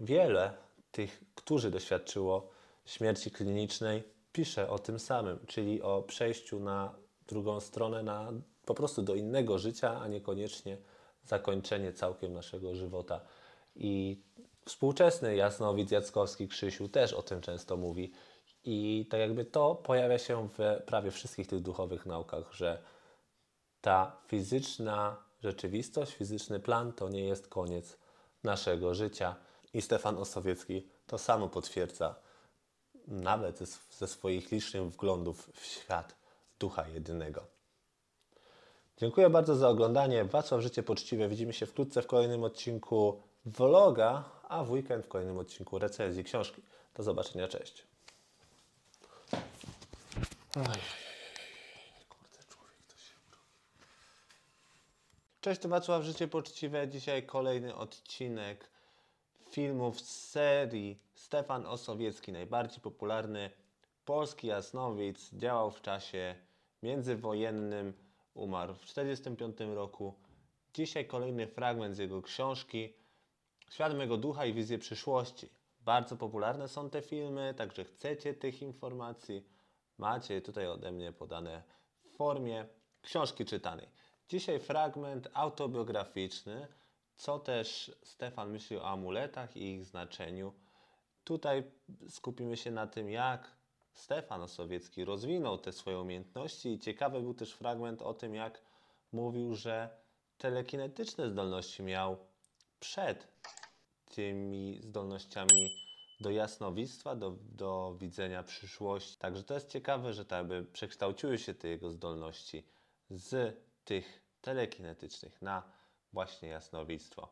[0.00, 0.52] Wiele
[0.92, 2.50] tych, którzy doświadczyło
[2.84, 6.94] śmierci klinicznej, pisze o tym samym, czyli o przejściu na
[7.28, 8.32] drugą stronę, na
[8.64, 10.78] po prostu do innego życia, a niekoniecznie
[11.24, 13.20] zakończenie całkiem naszego żywota.
[13.76, 14.22] I
[14.64, 18.12] Współczesny jasnowidz Jackowski Krzysiu też o tym często mówi.
[18.64, 22.82] I tak jakby to pojawia się w prawie wszystkich tych duchowych naukach, że
[23.80, 27.98] ta fizyczna rzeczywistość, fizyczny plan to nie jest koniec
[28.44, 29.36] naszego życia.
[29.74, 32.14] I Stefan Osowiecki to samo potwierdza,
[33.06, 36.14] nawet ze, ze swoich licznych wglądów w świat
[36.58, 37.46] ducha jedynego.
[38.96, 40.24] Dziękuję bardzo za oglądanie.
[40.24, 41.28] Wacław Życie Poczciwe.
[41.28, 46.62] Widzimy się wkrótce w kolejnym odcinku vloga, a w weekend w kolejnym odcinku recenzji książki.
[46.94, 47.93] Do zobaczenia, cześć.
[55.40, 56.88] Cześć, to Wacław Życie Poczciwe.
[56.88, 58.70] Dzisiaj kolejny odcinek
[59.50, 63.50] filmów z serii Stefan Osowiecki, najbardziej popularny
[64.04, 65.30] polski jasnowic.
[65.32, 66.34] Działał w czasie
[66.82, 67.92] międzywojennym,
[68.34, 70.14] umarł w 1945 roku.
[70.74, 72.94] Dzisiaj kolejny fragment z jego książki
[73.70, 75.48] Świat mego ducha i wizję przyszłości.
[75.80, 79.53] Bardzo popularne są te filmy, także chcecie tych informacji,
[79.98, 81.62] macie tutaj ode mnie podane
[82.04, 82.66] w formie
[83.02, 83.88] książki czytanej.
[84.28, 86.68] Dzisiaj fragment autobiograficzny,
[87.16, 90.52] co też Stefan myśli o amuletach i ich znaczeniu.
[91.24, 91.70] Tutaj
[92.08, 93.56] skupimy się na tym, jak
[93.92, 98.60] Stefan Osowiecki rozwinął te swoje umiejętności i ciekawy był też fragment o tym, jak
[99.12, 99.90] mówił, że
[100.38, 102.16] telekinetyczne zdolności miał
[102.80, 103.28] przed
[104.14, 105.83] tymi zdolnościami
[106.20, 109.16] do jasnowictwa, do, do widzenia przyszłości.
[109.18, 112.66] Także to jest ciekawe, że tak by przekształciły się te jego zdolności
[113.10, 115.62] z tych telekinetycznych na
[116.12, 117.28] właśnie jasnowictwo.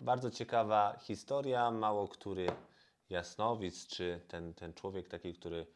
[0.00, 2.46] Bardzo ciekawa historia, mało który
[3.10, 5.66] jasnowic, czy ten, ten człowiek taki, który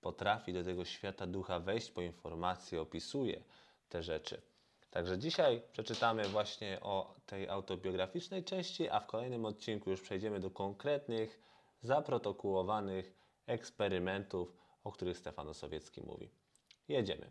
[0.00, 3.42] potrafi do tego świata ducha wejść po informacje, opisuje
[3.88, 4.42] te rzeczy.
[4.90, 10.50] Także dzisiaj przeczytamy właśnie o tej autobiograficznej części, a w kolejnym odcinku już przejdziemy do
[10.50, 11.40] konkretnych,
[11.84, 13.14] zaprotokołowanych
[13.46, 16.30] eksperymentów, o których Stefan Osowiecki mówi.
[16.88, 17.30] Jedziemy.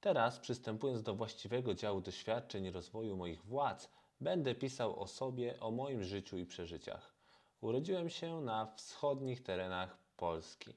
[0.00, 5.70] Teraz, przystępując do właściwego działu doświadczeń i rozwoju moich władz, będę pisał o sobie, o
[5.70, 7.14] moim życiu i przeżyciach.
[7.60, 10.74] Urodziłem się na wschodnich terenach Polski.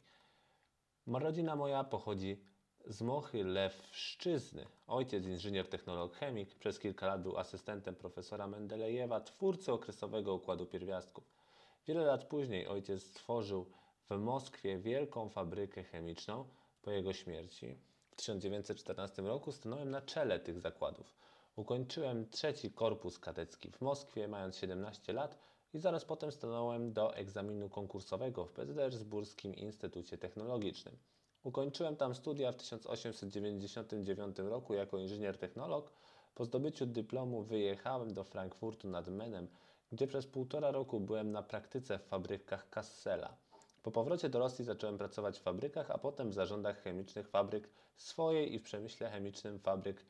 [1.07, 2.43] Rodzina moja pochodzi
[2.85, 4.65] z Mochy Lewszczyzny.
[4.87, 11.40] Ojciec inżynier technolog chemik, przez kilka lat był asystentem profesora Mendelejewa, twórcy okresowego układu pierwiastków.
[11.87, 13.65] Wiele lat później ojciec stworzył
[14.09, 16.45] w Moskwie wielką fabrykę chemiczną.
[16.81, 17.77] Po jego śmierci
[18.11, 21.15] w 1914 roku stanąłem na czele tych zakładów.
[21.55, 25.37] Ukończyłem trzeci korpus kadecki w Moskwie, mając 17 lat
[25.73, 30.97] i zaraz potem stanąłem do egzaminu konkursowego w Petersburskim Instytucie Technologicznym.
[31.43, 35.91] Ukończyłem tam studia w 1899 roku jako inżynier-technolog.
[36.35, 39.47] Po zdobyciu dyplomu wyjechałem do Frankfurtu nad Menem,
[39.91, 43.37] gdzie przez półtora roku byłem na praktyce w fabrykach Kassela.
[43.83, 48.53] Po powrocie do Rosji zacząłem pracować w fabrykach, a potem w zarządach chemicznych fabryk swojej
[48.53, 50.05] i w przemyśle chemicznym fabryk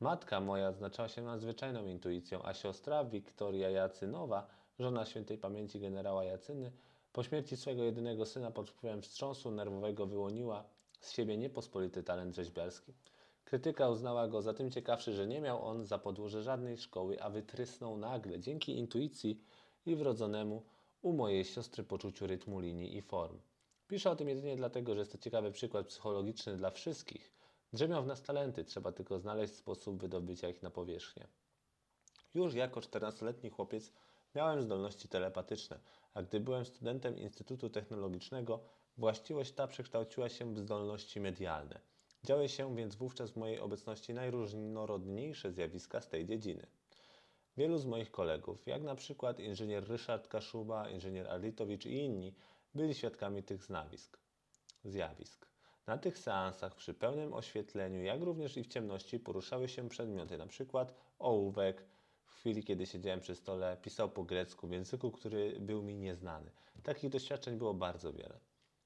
[0.00, 4.46] Matka moja odznaczała się nadzwyczajną intuicją, a siostra Wiktoria Jacynowa,
[4.78, 6.72] żona świętej pamięci generała Jacyny,
[7.12, 10.64] po śmierci swego jedynego syna pod wpływem wstrząsu nerwowego wyłoniła
[11.00, 12.92] z siebie niepospolity talent rzeźbiarski.
[13.50, 17.30] Krytyka uznała go za tym ciekawszy, że nie miał on za podłoże żadnej szkoły, a
[17.30, 19.44] wytrysnął nagle dzięki intuicji
[19.86, 20.62] i wrodzonemu
[21.02, 23.38] u mojej siostry poczuciu rytmu linii i form.
[23.88, 27.32] Piszę o tym jedynie dlatego, że jest to ciekawy przykład psychologiczny dla wszystkich.
[27.72, 31.26] Drzemią w nas talenty, trzeba tylko znaleźć sposób wydobycia ich na powierzchnię.
[32.34, 33.92] Już jako 14-letni chłopiec
[34.34, 35.80] miałem zdolności telepatyczne,
[36.14, 38.60] a gdy byłem studentem Instytutu Technologicznego,
[38.98, 41.89] właściwość ta przekształciła się w zdolności medialne.
[42.24, 46.66] Działy się więc wówczas w mojej obecności najróżnorodniejsze zjawiska z tej dziedziny.
[47.56, 52.34] Wielu z moich kolegów, jak na przykład inżynier Ryszard Kaszuba, inżynier Arlitowicz i inni,
[52.74, 54.18] byli świadkami tych znawisk,
[54.84, 55.46] zjawisk.
[55.86, 60.94] Na tych seansach przy pełnym oświetleniu, jak również i w ciemności poruszały się przedmioty, przykład
[61.18, 61.84] ołówek,
[62.24, 66.50] w chwili kiedy siedziałem przy stole, pisał po grecku, w języku, który był mi nieznany.
[66.82, 68.40] Takich doświadczeń było bardzo wiele.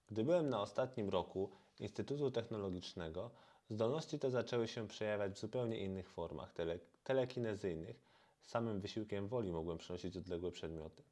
[0.07, 3.31] Gdy byłem na ostatnim roku Instytutu Technologicznego,
[3.71, 8.01] zdolności te zaczęły się przejawiać w zupełnie innych formach, tele, telekinezyjnych.
[8.43, 11.03] Samym wysiłkiem woli mogłem przenosić odległe przedmioty.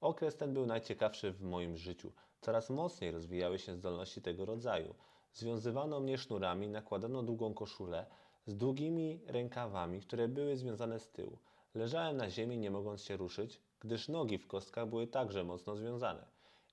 [0.00, 2.12] Okres ten był najciekawszy w moim życiu.
[2.40, 4.94] Coraz mocniej rozwijały się zdolności tego rodzaju.
[5.32, 8.06] Związywano mnie sznurami, nakładano długą koszulę
[8.46, 11.38] z długimi rękawami, które były związane z tyłu.
[11.74, 16.26] Leżałem na ziemi, nie mogąc się ruszyć, gdyż nogi w kostkach były także mocno związane.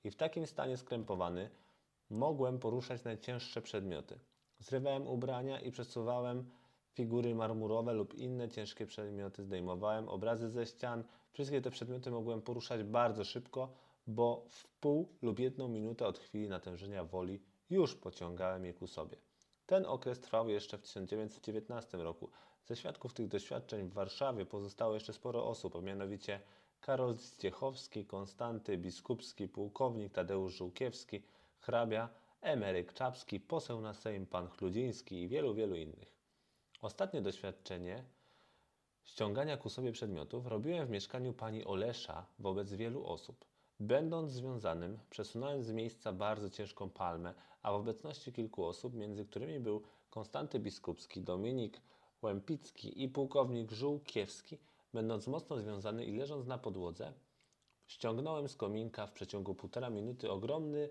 [0.04, 1.50] I w takim stanie skrępowany
[2.12, 4.20] mogłem poruszać najcięższe przedmioty.
[4.60, 6.50] Zrywałem ubrania i przesuwałem
[6.94, 11.04] figury marmurowe lub inne ciężkie przedmioty, zdejmowałem obrazy ze ścian.
[11.32, 13.74] Wszystkie te przedmioty mogłem poruszać bardzo szybko,
[14.08, 19.18] bo w pół lub jedną minutę od chwili natężenia woli już pociągałem je ku sobie.
[19.66, 22.30] Ten okres trwał jeszcze w 1919 roku.
[22.66, 26.40] Ze świadków tych doświadczeń w Warszawie pozostało jeszcze sporo osób, a mianowicie
[26.82, 31.24] Karol Zdziechowski, Konstanty Biskupski, pułkownik Tadeusz Żółkiewski,
[31.62, 32.10] hrabia
[32.42, 36.16] Emeryk Czapski, poseł na Sejm pan Chludziński i wielu, wielu innych.
[36.82, 38.04] Ostatnie doświadczenie
[39.04, 43.46] ściągania ku sobie przedmiotów robiłem w mieszkaniu pani Olesza wobec wielu osób.
[43.80, 49.60] Będąc związanym, przesunąłem z miejsca bardzo ciężką palmę, a w obecności kilku osób, między którymi
[49.60, 51.82] był Konstanty Biskupski, Dominik
[52.22, 54.58] Łępicki i pułkownik Żółkiewski,
[54.94, 57.14] będąc mocno związany i leżąc na podłodze,
[57.88, 60.90] ściągnąłem z kominka w przeciągu półtora minuty ogromny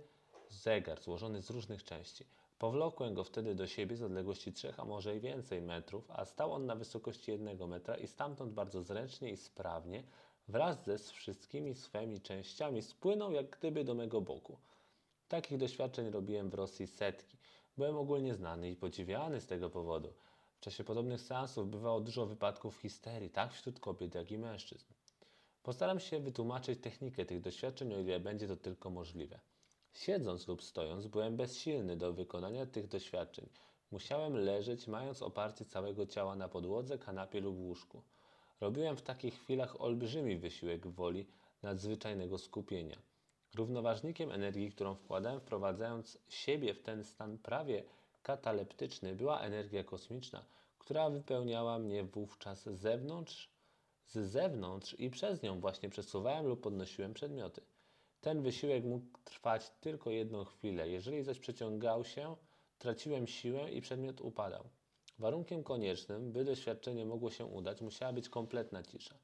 [0.50, 2.24] zegar złożony z różnych części.
[2.58, 6.52] Powlokłem go wtedy do siebie z odległości trzech, a może i więcej metrów, a stał
[6.52, 10.02] on na wysokości jednego metra i stamtąd bardzo zręcznie i sprawnie
[10.48, 14.56] wraz ze wszystkimi swymi częściami spłynął jak gdyby do mego boku.
[15.28, 17.36] Takich doświadczeń robiłem w Rosji setki.
[17.76, 20.12] Byłem ogólnie znany i podziwiany z tego powodu.
[20.56, 24.86] W czasie podobnych seansów bywało dużo wypadków histerii, tak wśród kobiet, jak i mężczyzn.
[25.62, 29.40] Postaram się wytłumaczyć technikę tych doświadczeń, o ile będzie to tylko możliwe.
[29.92, 33.48] Siedząc lub stojąc, byłem bezsilny do wykonania tych doświadczeń.
[33.90, 38.02] Musiałem leżeć, mając oparcie całego ciała na podłodze, kanapie lub łóżku.
[38.60, 41.26] Robiłem w takich chwilach olbrzymi wysiłek woli,
[41.62, 42.96] nadzwyczajnego skupienia.
[43.54, 47.84] Równoważnikiem energii, którą wkładałem, wprowadzając siebie w ten stan prawie
[48.22, 50.44] kataleptyczny, była energia kosmiczna,
[50.78, 53.50] która wypełniała mnie wówczas z zewnątrz,
[54.06, 57.62] z zewnątrz i przez nią właśnie przesuwałem lub podnosiłem przedmioty.
[58.20, 60.88] Ten wysiłek mógł trwać tylko jedną chwilę.
[60.88, 62.36] Jeżeli zaś przeciągał się,
[62.78, 64.64] traciłem siłę i przedmiot upadał.
[65.18, 69.18] Warunkiem koniecznym, by doświadczenie mogło się udać, musiała być kompletna cisza.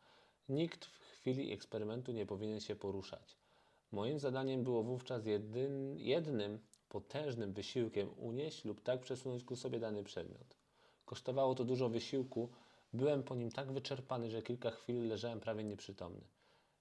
[0.49, 3.37] Nikt w chwili eksperymentu nie powinien się poruszać.
[3.93, 10.05] Moim zadaniem było wówczas jedyn, jednym potężnym wysiłkiem unieść lub tak przesunąć ku sobie dany
[10.05, 10.57] przedmiot.
[11.05, 12.49] Kosztowało to dużo wysiłku,
[12.93, 16.36] byłem po nim tak wyczerpany, że kilka chwil leżałem prawie nieprzytomny.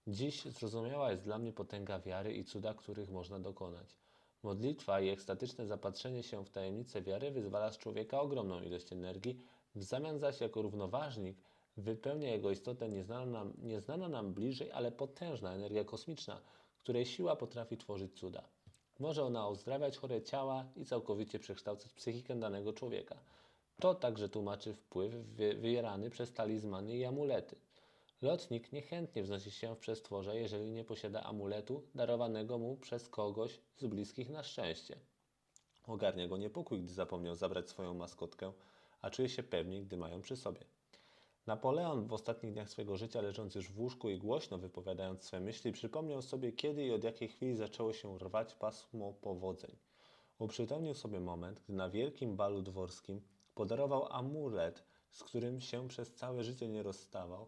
[0.07, 3.95] Dziś zrozumiała jest dla mnie potęga wiary i cuda, których można dokonać.
[4.43, 9.39] Modlitwa i ekstatyczne zapatrzenie się w tajemnicę wiary wyzwala z człowieka ogromną ilość energii,
[9.75, 11.37] w zamian zaś jako równoważnik
[11.77, 16.41] wypełnia jego istotę nieznana nam, nieznana nam bliżej, ale potężna energia kosmiczna,
[16.79, 18.43] której siła potrafi tworzyć cuda.
[18.99, 23.15] Może ona ozdrawiać chore ciała i całkowicie przekształcać psychikę danego człowieka.
[23.79, 27.55] To także tłumaczy wpływ wy- wywierany przez talizmany i amulety.
[28.25, 33.85] Lotnik niechętnie wznosi się w przestworze, jeżeli nie posiada amuletu darowanego mu przez kogoś z
[33.85, 34.99] bliskich na szczęście.
[35.87, 38.53] Ogarnia go niepokój, gdy zapomniał zabrać swoją maskotkę,
[39.01, 40.59] a czuje się pewniej, gdy mają przy sobie.
[41.47, 45.71] Napoleon w ostatnich dniach swego życia, leżąc już w łóżku i głośno wypowiadając swe myśli,
[45.71, 49.75] przypomniał sobie, kiedy i od jakiej chwili zaczęło się rwać pasmo powodzeń.
[50.39, 53.21] Uprzytomnił sobie moment, gdy na wielkim balu dworskim
[53.55, 57.47] podarował amulet, z którym się przez całe życie nie rozstawał,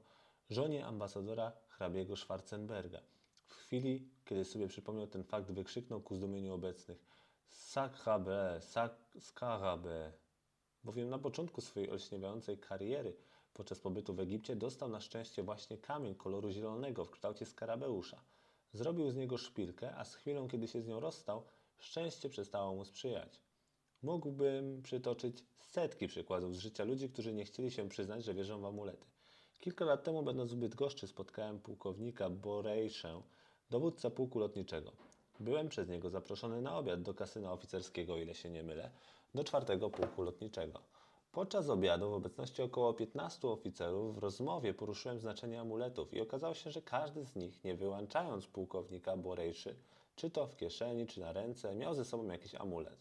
[0.50, 3.02] żonie ambasadora hrabiego Schwarzenberga.
[3.46, 7.06] W chwili, kiedy sobie przypomniał ten fakt, wykrzyknął ku zdumieniu obecnych
[7.50, 10.14] Sakrabe, sak, skarabe.
[10.84, 13.18] Bowiem na początku swojej olśniewającej kariery
[13.54, 18.22] podczas pobytu w Egipcie dostał na szczęście właśnie kamień koloru zielonego w kształcie skarabeusza.
[18.74, 21.44] Zrobił z niego szpilkę, a z chwilą, kiedy się z nią rozstał,
[21.78, 23.42] szczęście przestało mu sprzyjać.
[24.02, 28.66] Mógłbym przytoczyć setki przykładów z życia ludzi, którzy nie chcieli się przyznać, że wierzą w
[28.66, 29.06] amulety.
[29.60, 33.22] Kilka lat temu, będąc w Bydgoszczy, spotkałem pułkownika Borejszę,
[33.70, 34.92] dowódcę pułku lotniczego.
[35.40, 38.92] Byłem przez niego zaproszony na obiad do kasyna oficerskiego, o ile się nie mylę,
[39.36, 40.80] do czwartego pułku lotniczego.
[41.32, 46.72] Podczas obiadu, w obecności około 15 oficerów, w rozmowie poruszyłem znaczenie amuletów i okazało się,
[46.72, 49.76] że każdy z nich, nie wyłączając pułkownika Borejszy,
[50.16, 52.98] czy to w kieszeni, czy na ręce, miał ze sobą jakiś amulet.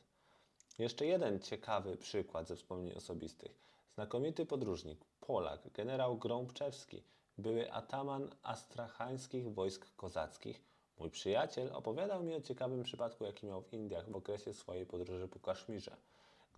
[0.79, 3.66] Jeszcze jeden ciekawy przykład ze wspomnień osobistych.
[3.97, 7.03] Znakomity podróżnik, Polak, generał Grąbczewski,
[7.39, 10.63] były ataman astrachańskich wojsk kozackich.
[10.99, 15.29] Mój przyjaciel opowiadał mi o ciekawym przypadku, jaki miał w Indiach w okresie swojej podróży
[15.29, 15.97] po Kaszmirze.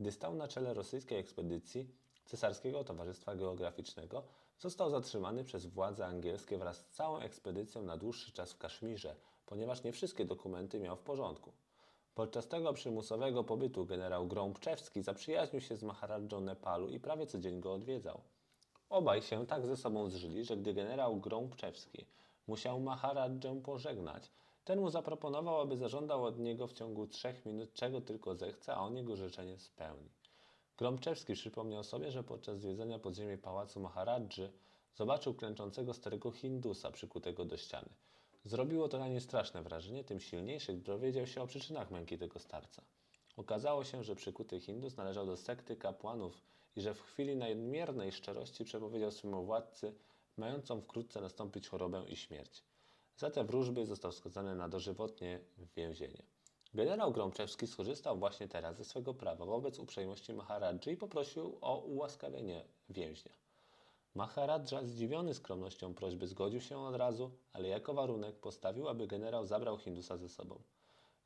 [0.00, 1.88] Gdy stał na czele rosyjskiej ekspedycji
[2.24, 4.22] Cesarskiego Towarzystwa Geograficznego,
[4.58, 9.82] został zatrzymany przez władze angielskie wraz z całą ekspedycją na dłuższy czas w Kaszmirze, ponieważ
[9.82, 11.52] nie wszystkie dokumenty miał w porządku.
[12.18, 17.60] Podczas tego przymusowego pobytu generał Grąbczewski zaprzyjaźnił się z Maharadżą Nepalu i prawie co dzień
[17.60, 18.20] go odwiedzał.
[18.90, 22.06] Obaj się tak ze sobą zżyli, że gdy generał Grąbczewski
[22.46, 24.30] musiał Maharadżę pożegnać,
[24.64, 28.80] ten mu zaproponował, aby zażądał od niego w ciągu trzech minut czego tylko zechce, a
[28.80, 30.10] on jego życzenie spełni.
[30.76, 34.52] Grąbczewski przypomniał sobie, że podczas zwiedzania podziemi pałacu Maharadży
[34.94, 37.88] zobaczył klęczącego starego Hindusa przykutego do ściany.
[38.44, 42.38] Zrobiło to na nie straszne wrażenie, tym silniejsze, gdy dowiedział się o przyczynach męki tego
[42.38, 42.82] starca.
[43.36, 46.42] Okazało się, że przykuty Hindus należał do sekty kapłanów
[46.76, 49.94] i że w chwili nadmiernej szczerości przepowiedział swemu władcy
[50.36, 52.64] mającą wkrótce nastąpić chorobę i śmierć.
[53.16, 55.40] Za te wróżby został skazany na dożywotnie
[55.76, 56.22] więzienie.
[56.74, 62.64] Generał Grąbczewski skorzystał właśnie teraz ze swego prawa wobec uprzejmości Maharadży i poprosił o ułaskawienie
[62.88, 63.47] więźnia.
[64.18, 69.78] Maharadża, zdziwiony skromnością prośby, zgodził się od razu, ale jako warunek postawił, aby generał zabrał
[69.78, 70.62] Hindusa ze sobą.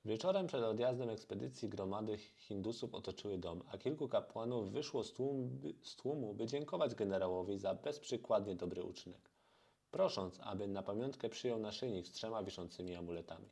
[0.04, 5.50] Wieczorem przed odjazdem ekspedycji gromady Hindusów otoczyły dom, a kilku kapłanów wyszło z tłumu,
[5.82, 9.30] z tłumu, by dziękować generałowi za bezprzykładnie dobry uczynek,
[9.90, 13.48] prosząc, aby na pamiątkę przyjął naszyjnik z trzema wiszącymi amuletami.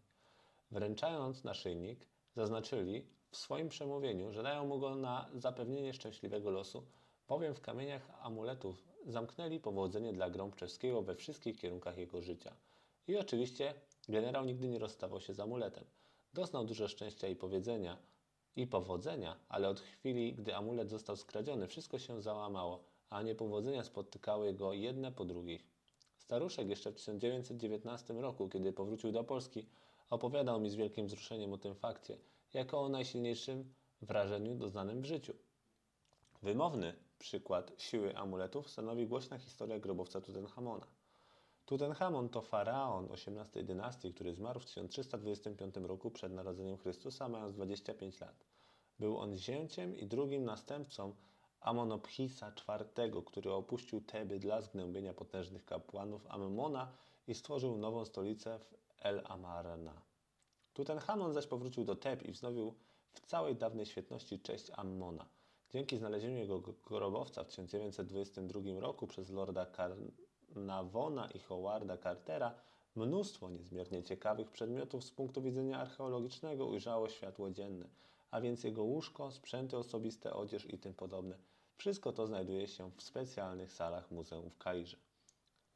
[0.70, 6.86] Wręczając naszyjnik, zaznaczyli w swoim przemówieniu, że dają mu go na zapewnienie szczęśliwego losu,
[7.28, 12.56] bowiem w kamieniach amuletów zamknęli powodzenie dla Grąbczewskiego we wszystkich kierunkach jego życia.
[13.08, 13.74] I oczywiście
[14.08, 15.84] generał nigdy nie rozstawał się z amuletem.
[16.34, 17.96] Doznał dużo szczęścia i powiedzenia
[18.56, 24.54] i powodzenia, ale od chwili, gdy amulet został skradziony, wszystko się załamało, a niepowodzenia spotykały
[24.54, 25.66] go jedne po drugich.
[26.18, 29.66] Staruszek jeszcze w 1919 roku, kiedy powrócił do Polski,
[30.10, 32.18] Opowiadał mi z wielkim wzruszeniem o tym fakcie,
[32.54, 35.34] jako o najsilniejszym wrażeniu doznanym w życiu.
[36.42, 40.86] Wymowny przykład siły amuletów stanowi głośna historia grobowca Tutenchamona.
[41.66, 48.20] Tutenchamon to faraon XVIII dynastii, który zmarł w 1325 roku przed narodzeniem Chrystusa, mając 25
[48.20, 48.44] lat.
[48.98, 51.14] Był on zięciem i drugim następcą
[51.60, 52.52] Amonopchisa
[52.98, 56.92] IV, który opuścił Teby dla zgnębienia potężnych kapłanów Ammona
[57.26, 60.02] i stworzył nową stolicę w El Amarna.
[60.74, 62.74] Tutenchamon zaś powrócił do Teb i wznowił
[63.12, 65.26] w całej dawnej świetności cześć Ammona.
[65.72, 72.54] Dzięki znalezieniu jego grobowca w 1922 roku przez lorda Carnavona i Howarda Cartera
[72.96, 77.88] mnóstwo niezmiernie ciekawych przedmiotów z punktu widzenia archeologicznego ujrzało światło dzienne,
[78.30, 81.38] a więc jego łóżko, sprzęty osobiste, odzież i tym podobne.
[81.76, 84.96] Wszystko to znajduje się w specjalnych salach muzeum w Kairze.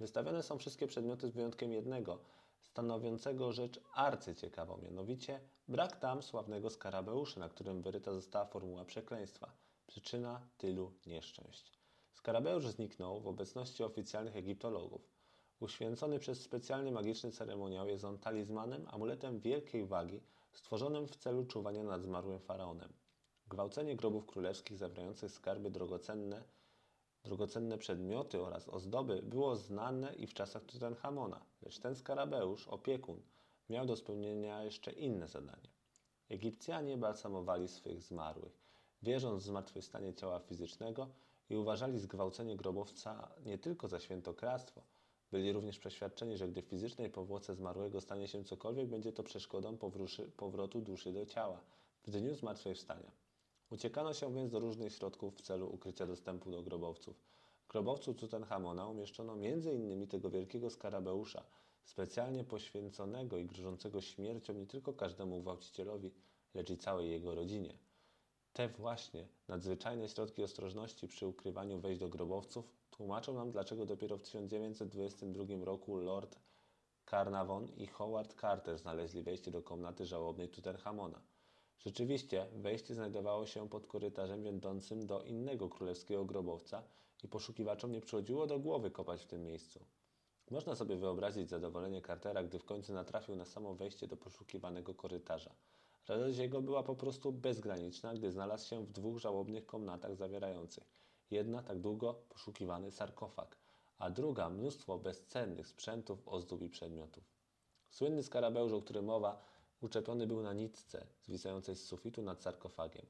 [0.01, 2.19] Wystawione są wszystkie przedmioty z wyjątkiem jednego,
[2.63, 9.53] stanowiącego rzecz arcyciekawą, mianowicie brak tam sławnego skarabeusza, na którym wyryta została formuła przekleństwa.
[9.87, 11.79] Przyczyna tylu nieszczęść.
[12.13, 15.15] Skarabeusz zniknął w obecności oficjalnych egiptologów.
[15.61, 20.21] Uświęcony przez specjalny magiczny ceremoniał jest on talizmanem, amuletem wielkiej wagi,
[20.53, 22.93] stworzonym w celu czuwania nad zmarłym faraonem.
[23.49, 26.45] Gwałcenie grobów królewskich zawierających skarby drogocenne,
[27.25, 33.23] drogocenne przedmioty oraz ozdoby było znane i w czasach Tutenchamona, lecz ten skarabeusz, opiekun,
[33.69, 35.69] miał do spełnienia jeszcze inne zadanie.
[36.29, 38.64] Egipcjanie balsamowali swych zmarłych,
[39.05, 41.09] wierząc w zmartwychwstanie ciała fizycznego
[41.51, 44.83] i uważali zgwałcenie grobowca nie tylko za świętokradztwo,
[45.33, 49.79] byli również przeświadczeni, że gdy w fizycznej powłoce zmarłego stanie się cokolwiek, będzie to przeszkodą
[50.37, 51.61] powrotu duszy do ciała
[52.05, 53.11] w dniu zmartwychwstania.
[53.71, 57.17] Uciekano się więc do różnych środków w celu ukrycia dostępu do grobowców.
[57.65, 60.07] W grobowcu Tutenchamona umieszczono m.in.
[60.09, 61.45] tego wielkiego skarabeusza,
[61.85, 66.11] specjalnie poświęconego i grożącego śmiercią nie tylko każdemu gwałcicielowi,
[66.55, 67.75] lecz i całej jego rodzinie.
[68.55, 74.23] Te właśnie nadzwyczajne środki ostrożności przy ukrywaniu wejść do grobowców tłumaczą nam, dlaczego dopiero w
[74.23, 76.39] 1922 roku Lord
[77.11, 81.21] Carnarvon i Howard Carter znaleźli wejście do komnaty żałobnej Tutenchamona.
[81.79, 86.83] Rzeczywiście, wejście znajdowało się pod korytarzem wiodącym do innego królewskiego grobowca
[87.25, 89.85] i poszukiwaczom nie przychodziło do głowy kopać w tym miejscu.
[90.51, 95.55] Można sobie wyobrazić zadowolenie Cartera, gdy w końcu natrafił na samo wejście do poszukiwanego korytarza.
[96.09, 100.85] Radość jego była po prostu bezgraniczna, gdy znalazł się w dwóch żałobnych komnatach zawierających.
[101.31, 103.57] Jedna tak długo poszukiwany sarkofag,
[103.99, 107.25] a druga mnóstwo bezcennych sprzętów, ozdób i przedmiotów.
[107.91, 109.45] Słynny skarabeusz, o którym mowa,
[109.81, 113.07] uczepiony był na nitce zwisającej z sufitu nad sarkofagiem.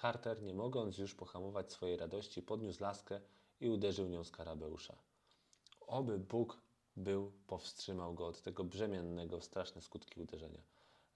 [0.00, 3.20] Carter, nie mogąc już pohamować swojej radości, podniósł laskę
[3.60, 4.96] i uderzył nią skarabeusza.
[5.80, 6.60] Oby Bóg
[6.96, 10.73] był, powstrzymał go od tego brzemiennego straszne skutki uderzenia.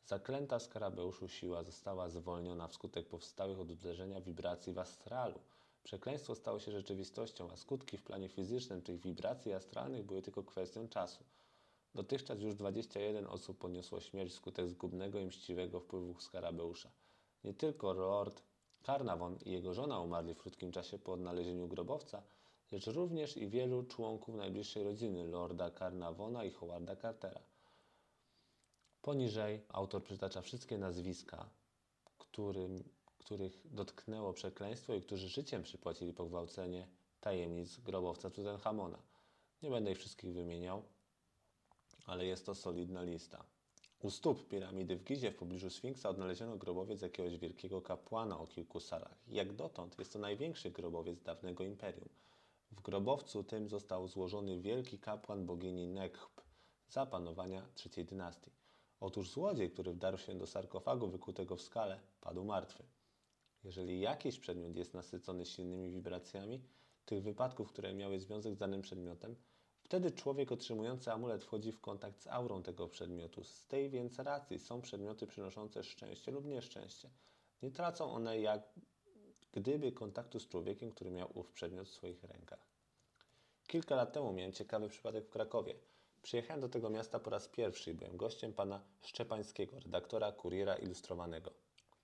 [0.09, 5.41] Zaklęta skarabeuszu siła została zwolniona wskutek powstałych od uderzenia wibracji w astralu.
[5.85, 10.89] Przekleństwo stało się rzeczywistością, a skutki w planie fizycznym tych wibracji astralnych były tylko kwestią
[10.89, 11.25] czasu.
[11.95, 16.91] Dotychczas już 21 osób poniosło śmierć wskutek zgubnego i mściwego wpływu skarabeusza.
[17.45, 18.43] Nie tylko Lord
[18.87, 22.23] Carnavon i jego żona umarli w krótkim czasie po odnalezieniu grobowca,
[22.73, 27.41] lecz również i wielu członków najbliższej rodziny Lorda Carnavona i Howarda Cartera.
[29.09, 31.51] Poniżej autor przytacza wszystkie nazwiska,
[32.19, 32.85] którym,
[33.19, 36.89] których dotknęło przekleństwo i którzy życiem przypłacili pogwałcenie
[37.21, 38.99] tajemnic grobowca Tutenchamona.
[39.63, 40.83] Nie będę ich wszystkich wymieniał,
[42.07, 43.45] ale jest to solidna lista.
[44.03, 48.81] U stóp piramidy w Gizie w pobliżu Sfinksa odnaleziono grobowiec jakiegoś wielkiego kapłana o kilku
[48.81, 49.19] salach.
[49.29, 52.09] Jak dotąd jest to największy grobowiec dawnego imperium.
[52.73, 56.41] W grobowcu tym został złożony wielki kapłan bogini Nekhb
[56.89, 58.68] za panowania trzeciej dynastii.
[59.01, 62.85] Otóż złodziej, który wdarł się do sarkofagu wykutego w skale, padł martwy.
[63.65, 66.63] Jeżeli jakiś przedmiot jest nasycony silnymi wibracjami,
[67.05, 69.37] tych wypadków, które miały związek z danym przedmiotem,
[69.83, 73.45] wtedy człowiek otrzymujący amulet wchodzi w kontakt z aurą tego przedmiotu.
[73.45, 77.11] Z tej więc racji są przedmioty przynoszące szczęście lub nieszczęście.
[77.63, 78.63] Nie tracą one jak
[79.53, 82.67] gdyby kontaktu z człowiekiem, który miał ów przedmiot w swoich rękach.
[83.67, 85.75] Kilka lat temu miałem ciekawy przypadek w Krakowie–
[86.23, 91.51] Przyjechałem do tego miasta po raz pierwszy i byłem gościem pana Szczepańskiego, redaktora Kuriera Ilustrowanego.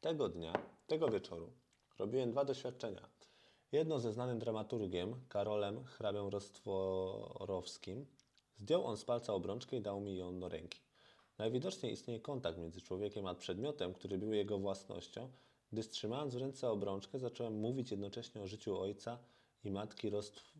[0.01, 0.53] Tego dnia,
[0.87, 1.53] tego wieczoru
[1.99, 3.09] robiłem dwa doświadczenia.
[3.73, 8.07] Jedno ze znanym dramaturgiem, Karolem hrabią Rostworowskim.
[8.57, 10.81] Zdjął on z palca obrączkę i dał mi ją do ręki.
[11.39, 15.31] Najwidoczniej istnieje kontakt między człowiekiem a przedmiotem, który był jego własnością.
[15.73, 19.19] Gdy strzymając w ręce obrączkę, zacząłem mówić jednocześnie o życiu ojca
[19.65, 20.53] i matki Rostw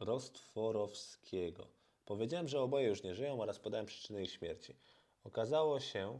[0.00, 1.75] Rostworowskiego.
[2.06, 4.74] Powiedziałem, że oboje już nie żyją oraz podałem przyczynę ich śmierci.
[5.24, 6.18] Okazało się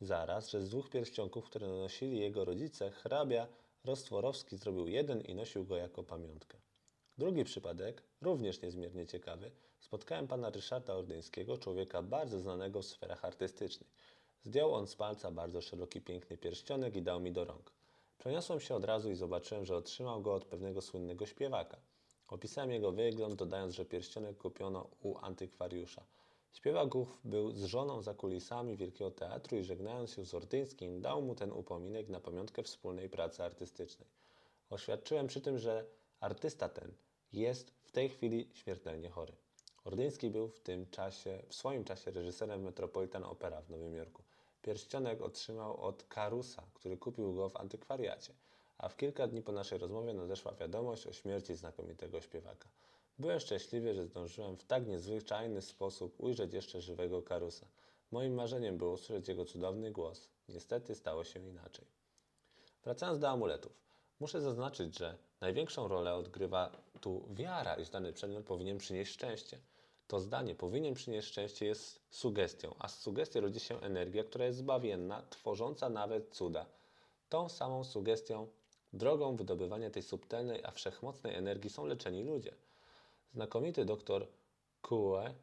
[0.00, 3.46] zaraz, że z dwóch pierścionków, które nosili jego rodzice, hrabia
[3.84, 6.58] Rostworowski zrobił jeden i nosił go jako pamiątkę.
[7.18, 9.50] Drugi przypadek, również niezmiernie ciekawy,
[9.80, 13.90] spotkałem pana Ryszarda Ordyńskiego, człowieka bardzo znanego w sferach artystycznych.
[14.42, 17.72] Zdjął on z palca bardzo szeroki, piękny pierścionek i dał mi do rąk.
[18.18, 21.76] Przeniosłem się od razu i zobaczyłem, że otrzymał go od pewnego słynnego śpiewaka.
[22.30, 26.04] Opisałem jego wygląd, dodając, że pierścionek kupiono u antykwariusza.
[26.52, 31.22] Śpiewak ów był z żoną za kulisami Wielkiego Teatru i żegnając się z Ordyńskim, dał
[31.22, 34.08] mu ten upominek na pamiątkę wspólnej pracy artystycznej.
[34.70, 35.86] Oświadczyłem przy tym, że
[36.20, 36.92] artysta ten
[37.32, 39.32] jest w tej chwili śmiertelnie chory.
[39.84, 44.22] Ordyński był w tym czasie, w swoim czasie reżyserem Metropolitan Opera w Nowym Jorku.
[44.62, 48.34] Pierścionek otrzymał od Karusa, który kupił go w antykwariacie,
[48.80, 52.68] a w kilka dni po naszej rozmowie nadeszła wiadomość o śmierci znakomitego śpiewaka.
[53.18, 57.66] Byłem szczęśliwy, że zdążyłem w tak niezwyczajny sposób ujrzeć jeszcze żywego Karusa.
[58.10, 60.28] Moim marzeniem było usłyszeć jego cudowny głos.
[60.48, 61.84] Niestety stało się inaczej.
[62.84, 63.72] Wracając do amuletów.
[64.20, 69.58] Muszę zaznaczyć, że największą rolę odgrywa tu wiara, iż dany przedmiot powinien przynieść szczęście.
[70.06, 74.58] To zdanie powinien przynieść szczęście jest sugestią, a z sugestii rodzi się energia, która jest
[74.58, 76.66] zbawienna, tworząca nawet cuda.
[77.28, 78.46] Tą samą sugestią,
[78.92, 82.54] drogą wydobywania tej subtelnej, a wszechmocnej energii są leczeni ludzie.
[83.32, 84.26] Znakomity doktor
[84.82, 85.34] Kue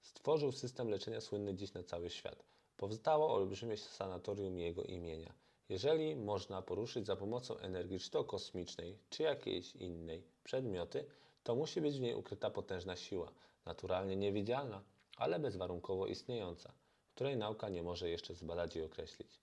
[0.00, 2.44] stworzył system leczenia słynny dziś na cały świat.
[2.76, 5.34] Powstało olbrzymie sanatorium jego imienia.
[5.68, 11.04] Jeżeli można poruszyć za pomocą energii, czy to kosmicznej, czy jakiejś innej przedmioty,
[11.42, 13.32] to musi być w niej ukryta potężna siła,
[13.66, 14.82] naturalnie niewidzialna,
[15.16, 16.72] ale bezwarunkowo istniejąca,
[17.14, 19.40] której nauka nie może jeszcze zbadać i określić.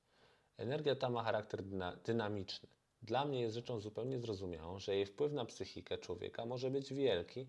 [0.57, 2.69] Energia ta ma charakter dyna dynamiczny.
[3.01, 7.47] Dla mnie jest rzeczą zupełnie zrozumiałą, że jej wpływ na psychikę człowieka może być wielki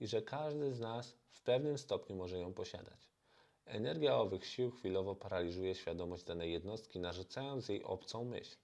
[0.00, 3.10] i że każdy z nas w pewnym stopniu może ją posiadać.
[3.64, 8.56] Energia owych sił chwilowo paraliżuje świadomość danej jednostki, narzucając jej obcą myśl.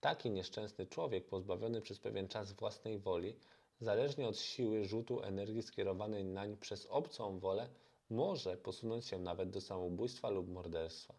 [0.00, 3.36] Taki nieszczęsny człowiek, pozbawiony przez pewien czas własnej woli,
[3.80, 7.68] zależnie od siły rzutu energii skierowanej nań przez obcą wolę,
[8.10, 11.14] może posunąć się nawet do samobójstwa lub morderstwa.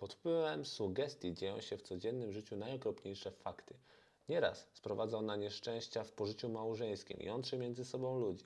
[0.00, 3.74] Pod wpływem sugestii dzieją się w codziennym życiu najokropniejsze fakty.
[4.28, 8.44] Nieraz sprowadza ona nieszczęścia w pożyciu małżeńskim, jątrzy między sobą ludzi.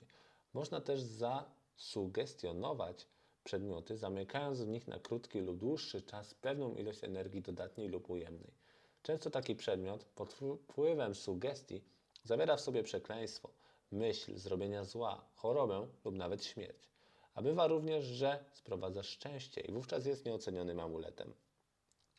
[0.53, 3.07] Można też zasugestionować
[3.43, 8.53] przedmioty, zamykając w nich na krótki lub dłuższy czas pewną ilość energii dodatniej lub ujemnej.
[9.01, 11.81] Często taki przedmiot pod wpływem sugestii
[12.23, 13.49] zawiera w sobie przekleństwo,
[13.91, 16.89] myśl zrobienia zła, chorobę lub nawet śmierć.
[17.33, 21.33] A bywa również, że sprowadza szczęście i wówczas jest nieocenionym amuletem.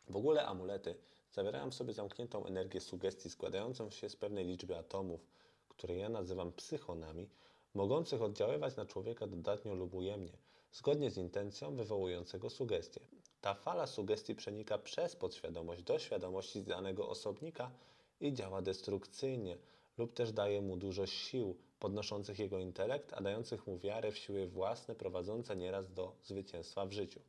[0.09, 0.95] W ogóle amulety
[1.31, 5.27] zawierają w sobie zamkniętą energię sugestii składającą się z pewnej liczby atomów,
[5.69, 7.29] które ja nazywam psychonami,
[7.73, 10.37] mogących oddziaływać na człowieka dodatnio lub ujemnie,
[10.71, 13.01] zgodnie z intencją wywołującego sugestie.
[13.41, 17.71] Ta fala sugestii przenika przez podświadomość do świadomości danego osobnika
[18.19, 19.57] i działa destrukcyjnie,
[19.97, 24.47] lub też daje mu dużo sił podnoszących jego intelekt, a dających mu wiarę w siły
[24.47, 27.19] własne, prowadzące nieraz do zwycięstwa w życiu.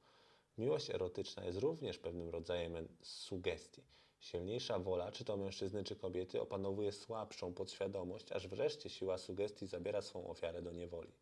[0.58, 3.82] Miłość erotyczna jest również pewnym rodzajem sugestii.
[4.20, 10.02] Silniejsza wola, czy to mężczyzny, czy kobiety, opanowuje słabszą podświadomość, aż wreszcie siła sugestii zabiera
[10.02, 11.12] swą ofiarę do niewoli.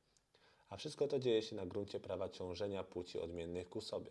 [0.69, 4.11] A wszystko to dzieje się na gruncie prawa ciążenia płci odmiennych ku sobie.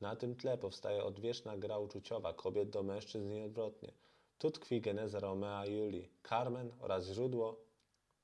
[0.00, 3.92] Na tym tle powstaje odwieczna gra uczuciowa kobiet do mężczyzn i odwrotnie.
[4.38, 7.56] Tu tkwi geneza Romea i Julii, Carmen oraz źródło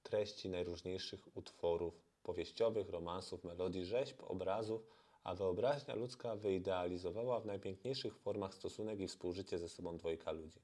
[0.03, 4.83] treści najróżniejszych utworów powieściowych, romansów, melodii, rzeźb, obrazów,
[5.29, 10.61] a wyobraźnia ludzka wyidealizowała w najpiękniejszych formach stosunek i współżycie ze sobą dwojga ludzi.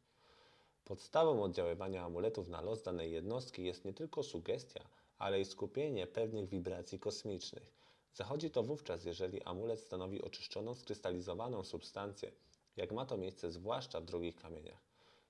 [0.85, 4.85] Podstawą oddziaływania amuletów na los danej jednostki jest nie tylko sugestia,
[5.19, 7.73] ale i skupienie pewnych wibracji kosmicznych.
[8.15, 12.33] Zachodzi to wówczas, jeżeli amulet stanowi oczyszczoną, skrystalizowaną substancję,
[12.77, 14.83] jak ma to miejsce zwłaszcza w drogich kamieniach.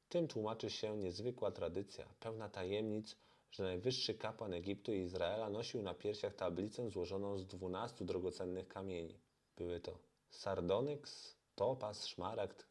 [0.09, 3.17] Tym tłumaczy się niezwykła tradycja, pełna tajemnic,
[3.51, 9.24] że najwyższy kapłan Egiptu i Izraela nosił na piersiach tablicę złożoną z dwunastu drogocennych kamieni.
[9.57, 9.99] Były to
[10.31, 12.67] sardonyks, topaz, szmaragd,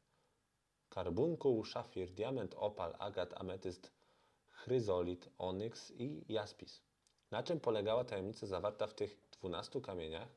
[0.90, 3.92] karbunkuł, szafir, diament, opal, agat, ametyst,
[4.50, 6.82] chryzolit, onyks i jaspis.
[7.32, 10.30] Na czym polegała tajemnica zawarta w tych dwunastu kamieniach?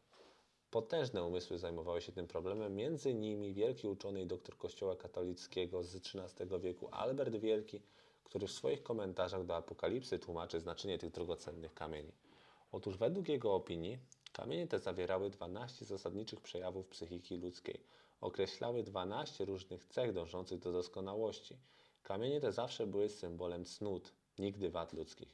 [0.71, 5.97] Potężne umysły zajmowały się tym problemem, między innymi wielki uczony i doktor kościoła katolickiego z
[5.97, 7.83] XIII wieku Albert Wielki,
[8.25, 12.13] który w swoich komentarzach do Apokalipsy tłumaczy znaczenie tych drogocennych kamieni.
[12.73, 13.99] Otóż według jego opinii
[14.37, 17.80] kamienie te zawierały 12 zasadniczych przejawów psychiki ludzkiej,
[18.20, 21.57] określały 12 różnych cech dążących do doskonałości.
[22.03, 25.28] Kamienie te zawsze były symbolem cnót, nigdy wad ludzkich.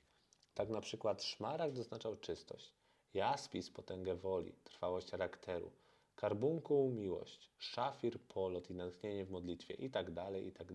[0.55, 2.73] Tak na przykład szmaragd oznaczał czystość,
[3.15, 5.71] jaspis potęgę woli, trwałość charakteru,
[6.17, 10.69] karbunkuł miłość, szafir polot i natchnienie w modlitwie i tak dalej, i tak.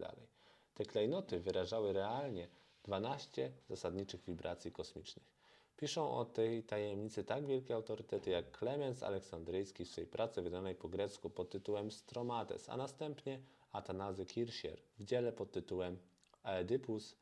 [0.73, 2.47] Te klejnoty wyrażały realnie
[2.84, 5.37] 12 zasadniczych wibracji kosmicznych.
[5.78, 10.89] Piszą o tej tajemnicy tak wielkie autorytety jak Klemens Aleksandryjski w swojej pracy wydanej po
[10.89, 13.39] grecku pod tytułem Stromates, a następnie
[13.71, 15.97] Atanazy Kirsier w dziele pod tytułem
[16.43, 17.15] Aedipus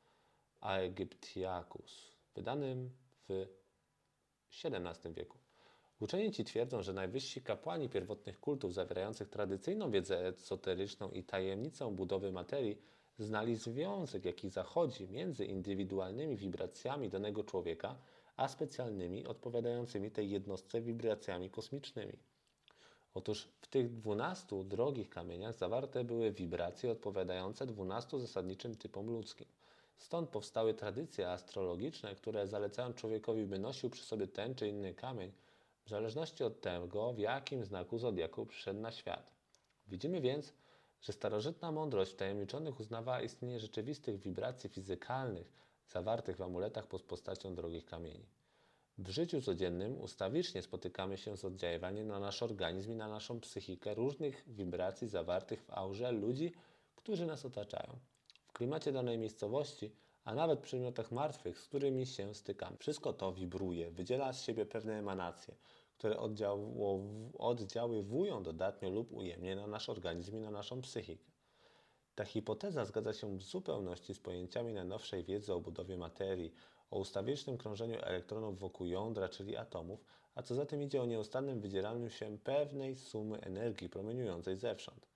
[0.61, 2.89] Aegyptiacus, wydanym
[3.29, 3.45] w
[4.63, 5.37] XVII wieku.
[5.99, 12.31] Uczeni ci twierdzą, że najwyżsi kapłani pierwotnych kultów zawierających tradycyjną wiedzę esoteryczną i tajemnicę budowy
[12.31, 12.77] materii
[13.19, 17.95] znali związek, jaki zachodzi między indywidualnymi wibracjami danego człowieka,
[18.37, 22.17] a specjalnymi, odpowiadającymi tej jednostce wibracjami kosmicznymi.
[23.13, 29.47] Otóż w tych dwunastu drogich kamieniach zawarte były wibracje odpowiadające dwunastu zasadniczym typom ludzkim.
[29.97, 35.31] Stąd powstały tradycje astrologiczne, które zalecają człowiekowi, by nosił przy sobie ten czy inny kamień,
[35.85, 39.31] w zależności od tego, w jakim znaku zodiaku przyszedł na świat.
[39.87, 40.53] Widzimy więc,
[41.01, 45.51] że starożytna mądrość wtajemniczonych uznawała istnienie rzeczywistych wibracji fizykalnych
[45.87, 48.25] zawartych w amuletach pod postacią drogich kamieni.
[48.97, 53.93] W życiu codziennym ustawicznie spotykamy się z oddziaływaniem na nasz organizm i na naszą psychikę
[53.93, 56.51] różnych wibracji zawartych w aurze ludzi,
[56.95, 57.99] którzy nas otaczają.
[58.47, 59.91] W klimacie danej miejscowości,
[60.23, 62.77] a nawet przedmiotach martwych, z którymi się stykamy.
[62.77, 65.55] Wszystko to wibruje, wydziela z siebie pewne emanacje,
[65.97, 66.19] które
[67.37, 71.34] oddziaływują dodatnio lub ujemnie na nasz organizm i na naszą psychikę.
[72.15, 76.53] Ta hipoteza zgadza się w zupełności z pojęciami najnowszej wiedzy o budowie materii,
[76.91, 80.05] o ustawicznym krążeniu elektronów wokół jądra, czyli atomów,
[80.35, 85.07] a co za tym idzie o nieustannym wydzielaniu się pewnej sumy energii promieniującej zewsząd.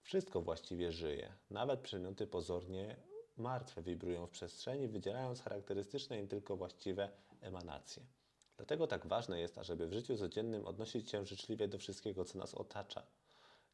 [0.00, 2.96] Wszystko właściwie żyje, nawet przedmioty pozornie
[3.36, 8.02] martwe wibrują w przestrzeni, wydzielając charakterystyczne im tylko właściwe emanacje.
[8.56, 12.54] Dlatego tak ważne jest, ażeby w życiu codziennym odnosić się życzliwie do wszystkiego, co nas
[12.54, 13.06] otacza.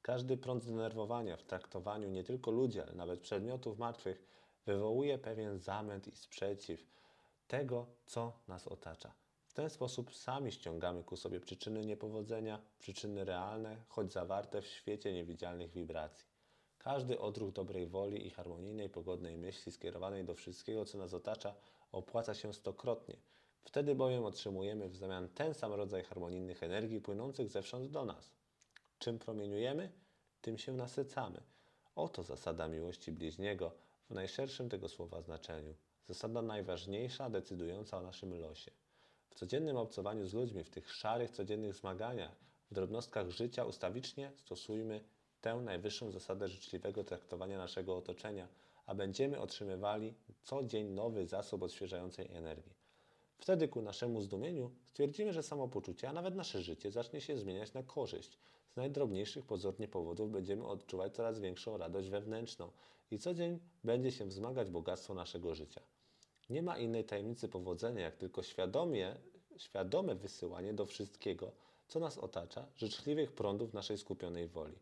[0.02, 4.24] Każdy prąd zdenerwowania w traktowaniu nie tylko ludzi, ale nawet przedmiotów martwych
[4.66, 6.86] wywołuje pewien zamęt i sprzeciw
[7.48, 9.12] tego, co nas otacza.
[9.46, 15.12] W ten sposób sami ściągamy ku sobie przyczyny niepowodzenia, przyczyny realne, choć zawarte w świecie
[15.12, 16.26] niewidzialnych wibracji.
[16.78, 21.54] Każdy odruch dobrej woli i harmonijnej, pogodnej myśli skierowanej do wszystkiego, co nas otacza,
[21.92, 23.16] opłaca się stokrotnie.
[23.62, 28.39] Wtedy bowiem otrzymujemy w zamian ten sam rodzaj harmonijnych energii płynących zewsząd do nas.
[29.00, 29.90] Czym promieniujemy,
[30.40, 31.40] tym się nasycamy.
[31.96, 33.72] Oto zasada miłości bliźniego
[34.10, 35.74] w najszerszym tego słowa znaczeniu.
[36.06, 38.70] Zasada najważniejsza, decydująca o naszym losie.
[39.30, 42.36] W codziennym obcowaniu z ludźmi, w tych szarych, codziennych zmaganiach,
[42.70, 45.04] w drobnostkach życia ustawicznie stosujmy
[45.40, 48.48] tę najwyższą zasadę życzliwego traktowania naszego otoczenia,
[48.86, 52.79] a będziemy otrzymywali co dzień nowy zasób odświeżającej energii.
[53.40, 57.82] Wtedy ku naszemu zdumieniu stwierdzimy, że samopoczucie, a nawet nasze życie zacznie się zmieniać na
[57.82, 58.38] korzyść.
[58.72, 62.70] Z najdrobniejszych pozornie powodów będziemy odczuwać coraz większą radość wewnętrzną
[63.10, 65.80] i co dzień będzie się wzmagać bogactwo naszego życia.
[66.50, 69.16] Nie ma innej tajemnicy powodzenia, jak tylko świadomie,
[69.56, 71.52] świadome wysyłanie do wszystkiego,
[71.88, 74.78] co nas otacza, życzliwych prądów naszej skupionej woli.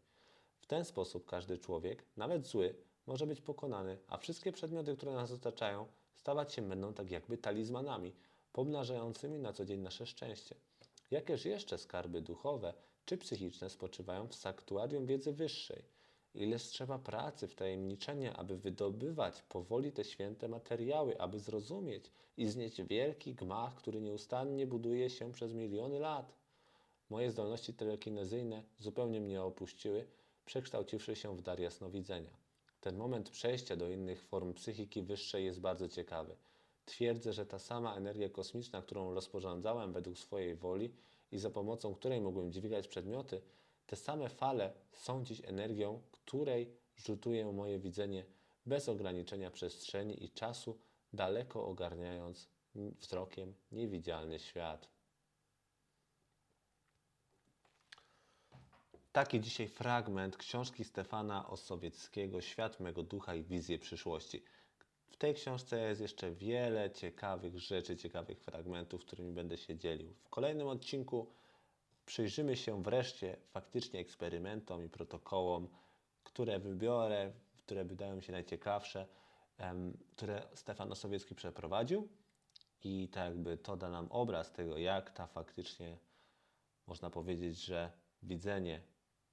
[0.61, 2.75] W ten sposób każdy człowiek, nawet zły,
[3.07, 8.13] może być pokonany, a wszystkie przedmioty, które nas otaczają, stawać się będą tak jakby talizmanami,
[8.59, 10.55] pomnażającymi na co dzień nasze szczęście.
[11.11, 15.83] Jakież jeszcze skarby duchowe czy psychiczne spoczywają w saktuarium wiedzy wyższej?
[16.35, 23.35] Ileż trzeba pracy, wtajemniczenia, aby wydobywać powoli te święte materiały, aby zrozumieć i znieść wielki
[23.35, 26.35] gmach, który nieustannie buduje się przez miliony lat.
[27.11, 30.07] Moje zdolności telekinezyjne zupełnie mnie opuściły,
[30.47, 32.37] przekształciwszy się w dar jasnowidzenia.
[32.81, 36.37] Ten moment przejścia do innych form psychiki wyższej jest bardzo ciekawy.
[36.89, 40.95] Twierdzę, że ta sama energia kosmiczna, którą rozporządzałem według swojej woli
[41.32, 43.43] i za pomocą której mogłem dźwigać przedmioty,
[43.86, 48.24] te same fale są dziś energią, której rzutuje moje widzenie
[48.66, 50.78] bez ograniczenia przestrzeni i czasu,
[51.12, 54.89] daleko ogarniając wzrokiem niewidzialny świat.
[59.12, 64.43] Taki dzisiaj fragment książki Stefana Osowieckiego Świat mego ducha i wizje przyszłości.
[65.19, 70.14] Tej książce jest jeszcze wiele ciekawych rzeczy, ciekawych fragmentów, którymi będę się dzielił.
[70.25, 71.27] W kolejnym odcinku
[72.07, 75.69] przyjrzymy się wreszcie faktycznie eksperymentom i protokołom,
[76.25, 79.07] które wybiorę, które wydają mi się najciekawsze,
[80.16, 82.09] które Stefan Osowiecki przeprowadził.
[82.85, 85.99] I tak jakby to da nam obraz tego, jak ta faktycznie,
[86.87, 87.93] można powiedzieć, że
[88.23, 88.83] widzenie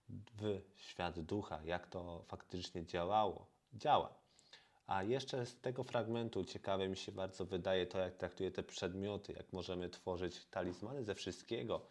[0.09, 4.24] w świat ducha, jak to faktycznie działało, działa.
[4.87, 9.33] A jeszcze z tego fragmentu ciekawe mi się bardzo wydaje to, jak traktuje te przedmioty,
[9.33, 11.81] jak możemy tworzyć talizmany ze wszystkiego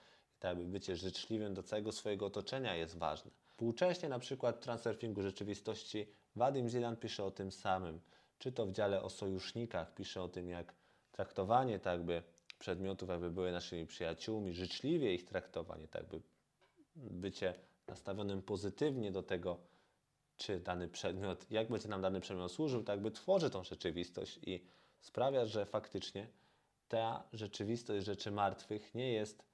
[0.45, 3.31] tak by bycie życzliwym do całego swojego otoczenia jest ważne.
[3.47, 8.01] Współcześnie na przykład w Transurfingu Rzeczywistości Wadim Zilan pisze o tym samym.
[8.39, 10.75] Czy to w dziale o sojusznikach pisze o tym, jak
[11.13, 12.23] traktowanie tak by
[12.59, 16.21] przedmiotów, jakby były naszymi przyjaciółmi, życzliwie ich traktowanie, tak by
[16.97, 17.55] bycie
[17.87, 19.59] nastawionym pozytywnie do tego,
[20.37, 24.65] czy dany przedmiot, jak będzie nam dany przedmiot służył, tak by tworzy tą rzeczywistość i
[25.01, 26.29] sprawia, że faktycznie
[26.89, 29.45] ta rzeczywistość rzeczy martwych nie jest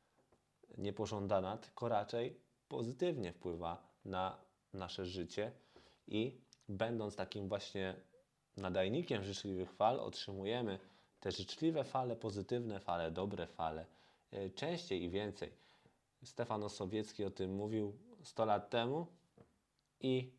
[0.78, 4.38] niepożądana, tylko raczej pozytywnie wpływa na
[4.72, 5.52] nasze życie
[6.08, 7.94] i będąc takim właśnie
[8.56, 10.78] nadajnikiem życzliwych fal, otrzymujemy
[11.20, 13.86] te życzliwe fale, pozytywne fale, dobre fale,
[14.30, 15.52] e, częściej i więcej.
[16.24, 19.06] Stefan Osowiecki o tym mówił 100 lat temu
[20.00, 20.32] i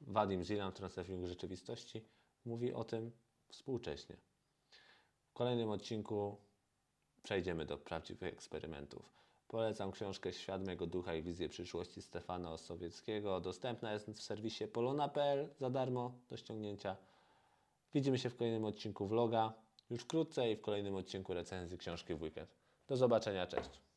[0.00, 2.04] Wadim Zilan w Transurfingu Rzeczywistości
[2.44, 3.12] mówi o tym
[3.48, 4.16] współcześnie.
[5.28, 6.36] W kolejnym odcinku
[7.22, 9.18] przejdziemy do prawdziwych eksperymentów.
[9.48, 13.40] Polecam książkę Świat mego ducha i wizję przyszłości Stefana Osowieckiego.
[13.40, 16.96] Dostępna jest w serwisie polona.pl za darmo do ściągnięcia.
[17.94, 19.52] Widzimy się w kolejnym odcinku vloga
[19.90, 22.50] już wkrótce i w kolejnym odcinku recenzji książki w weekend.
[22.88, 23.87] Do zobaczenia, cześć.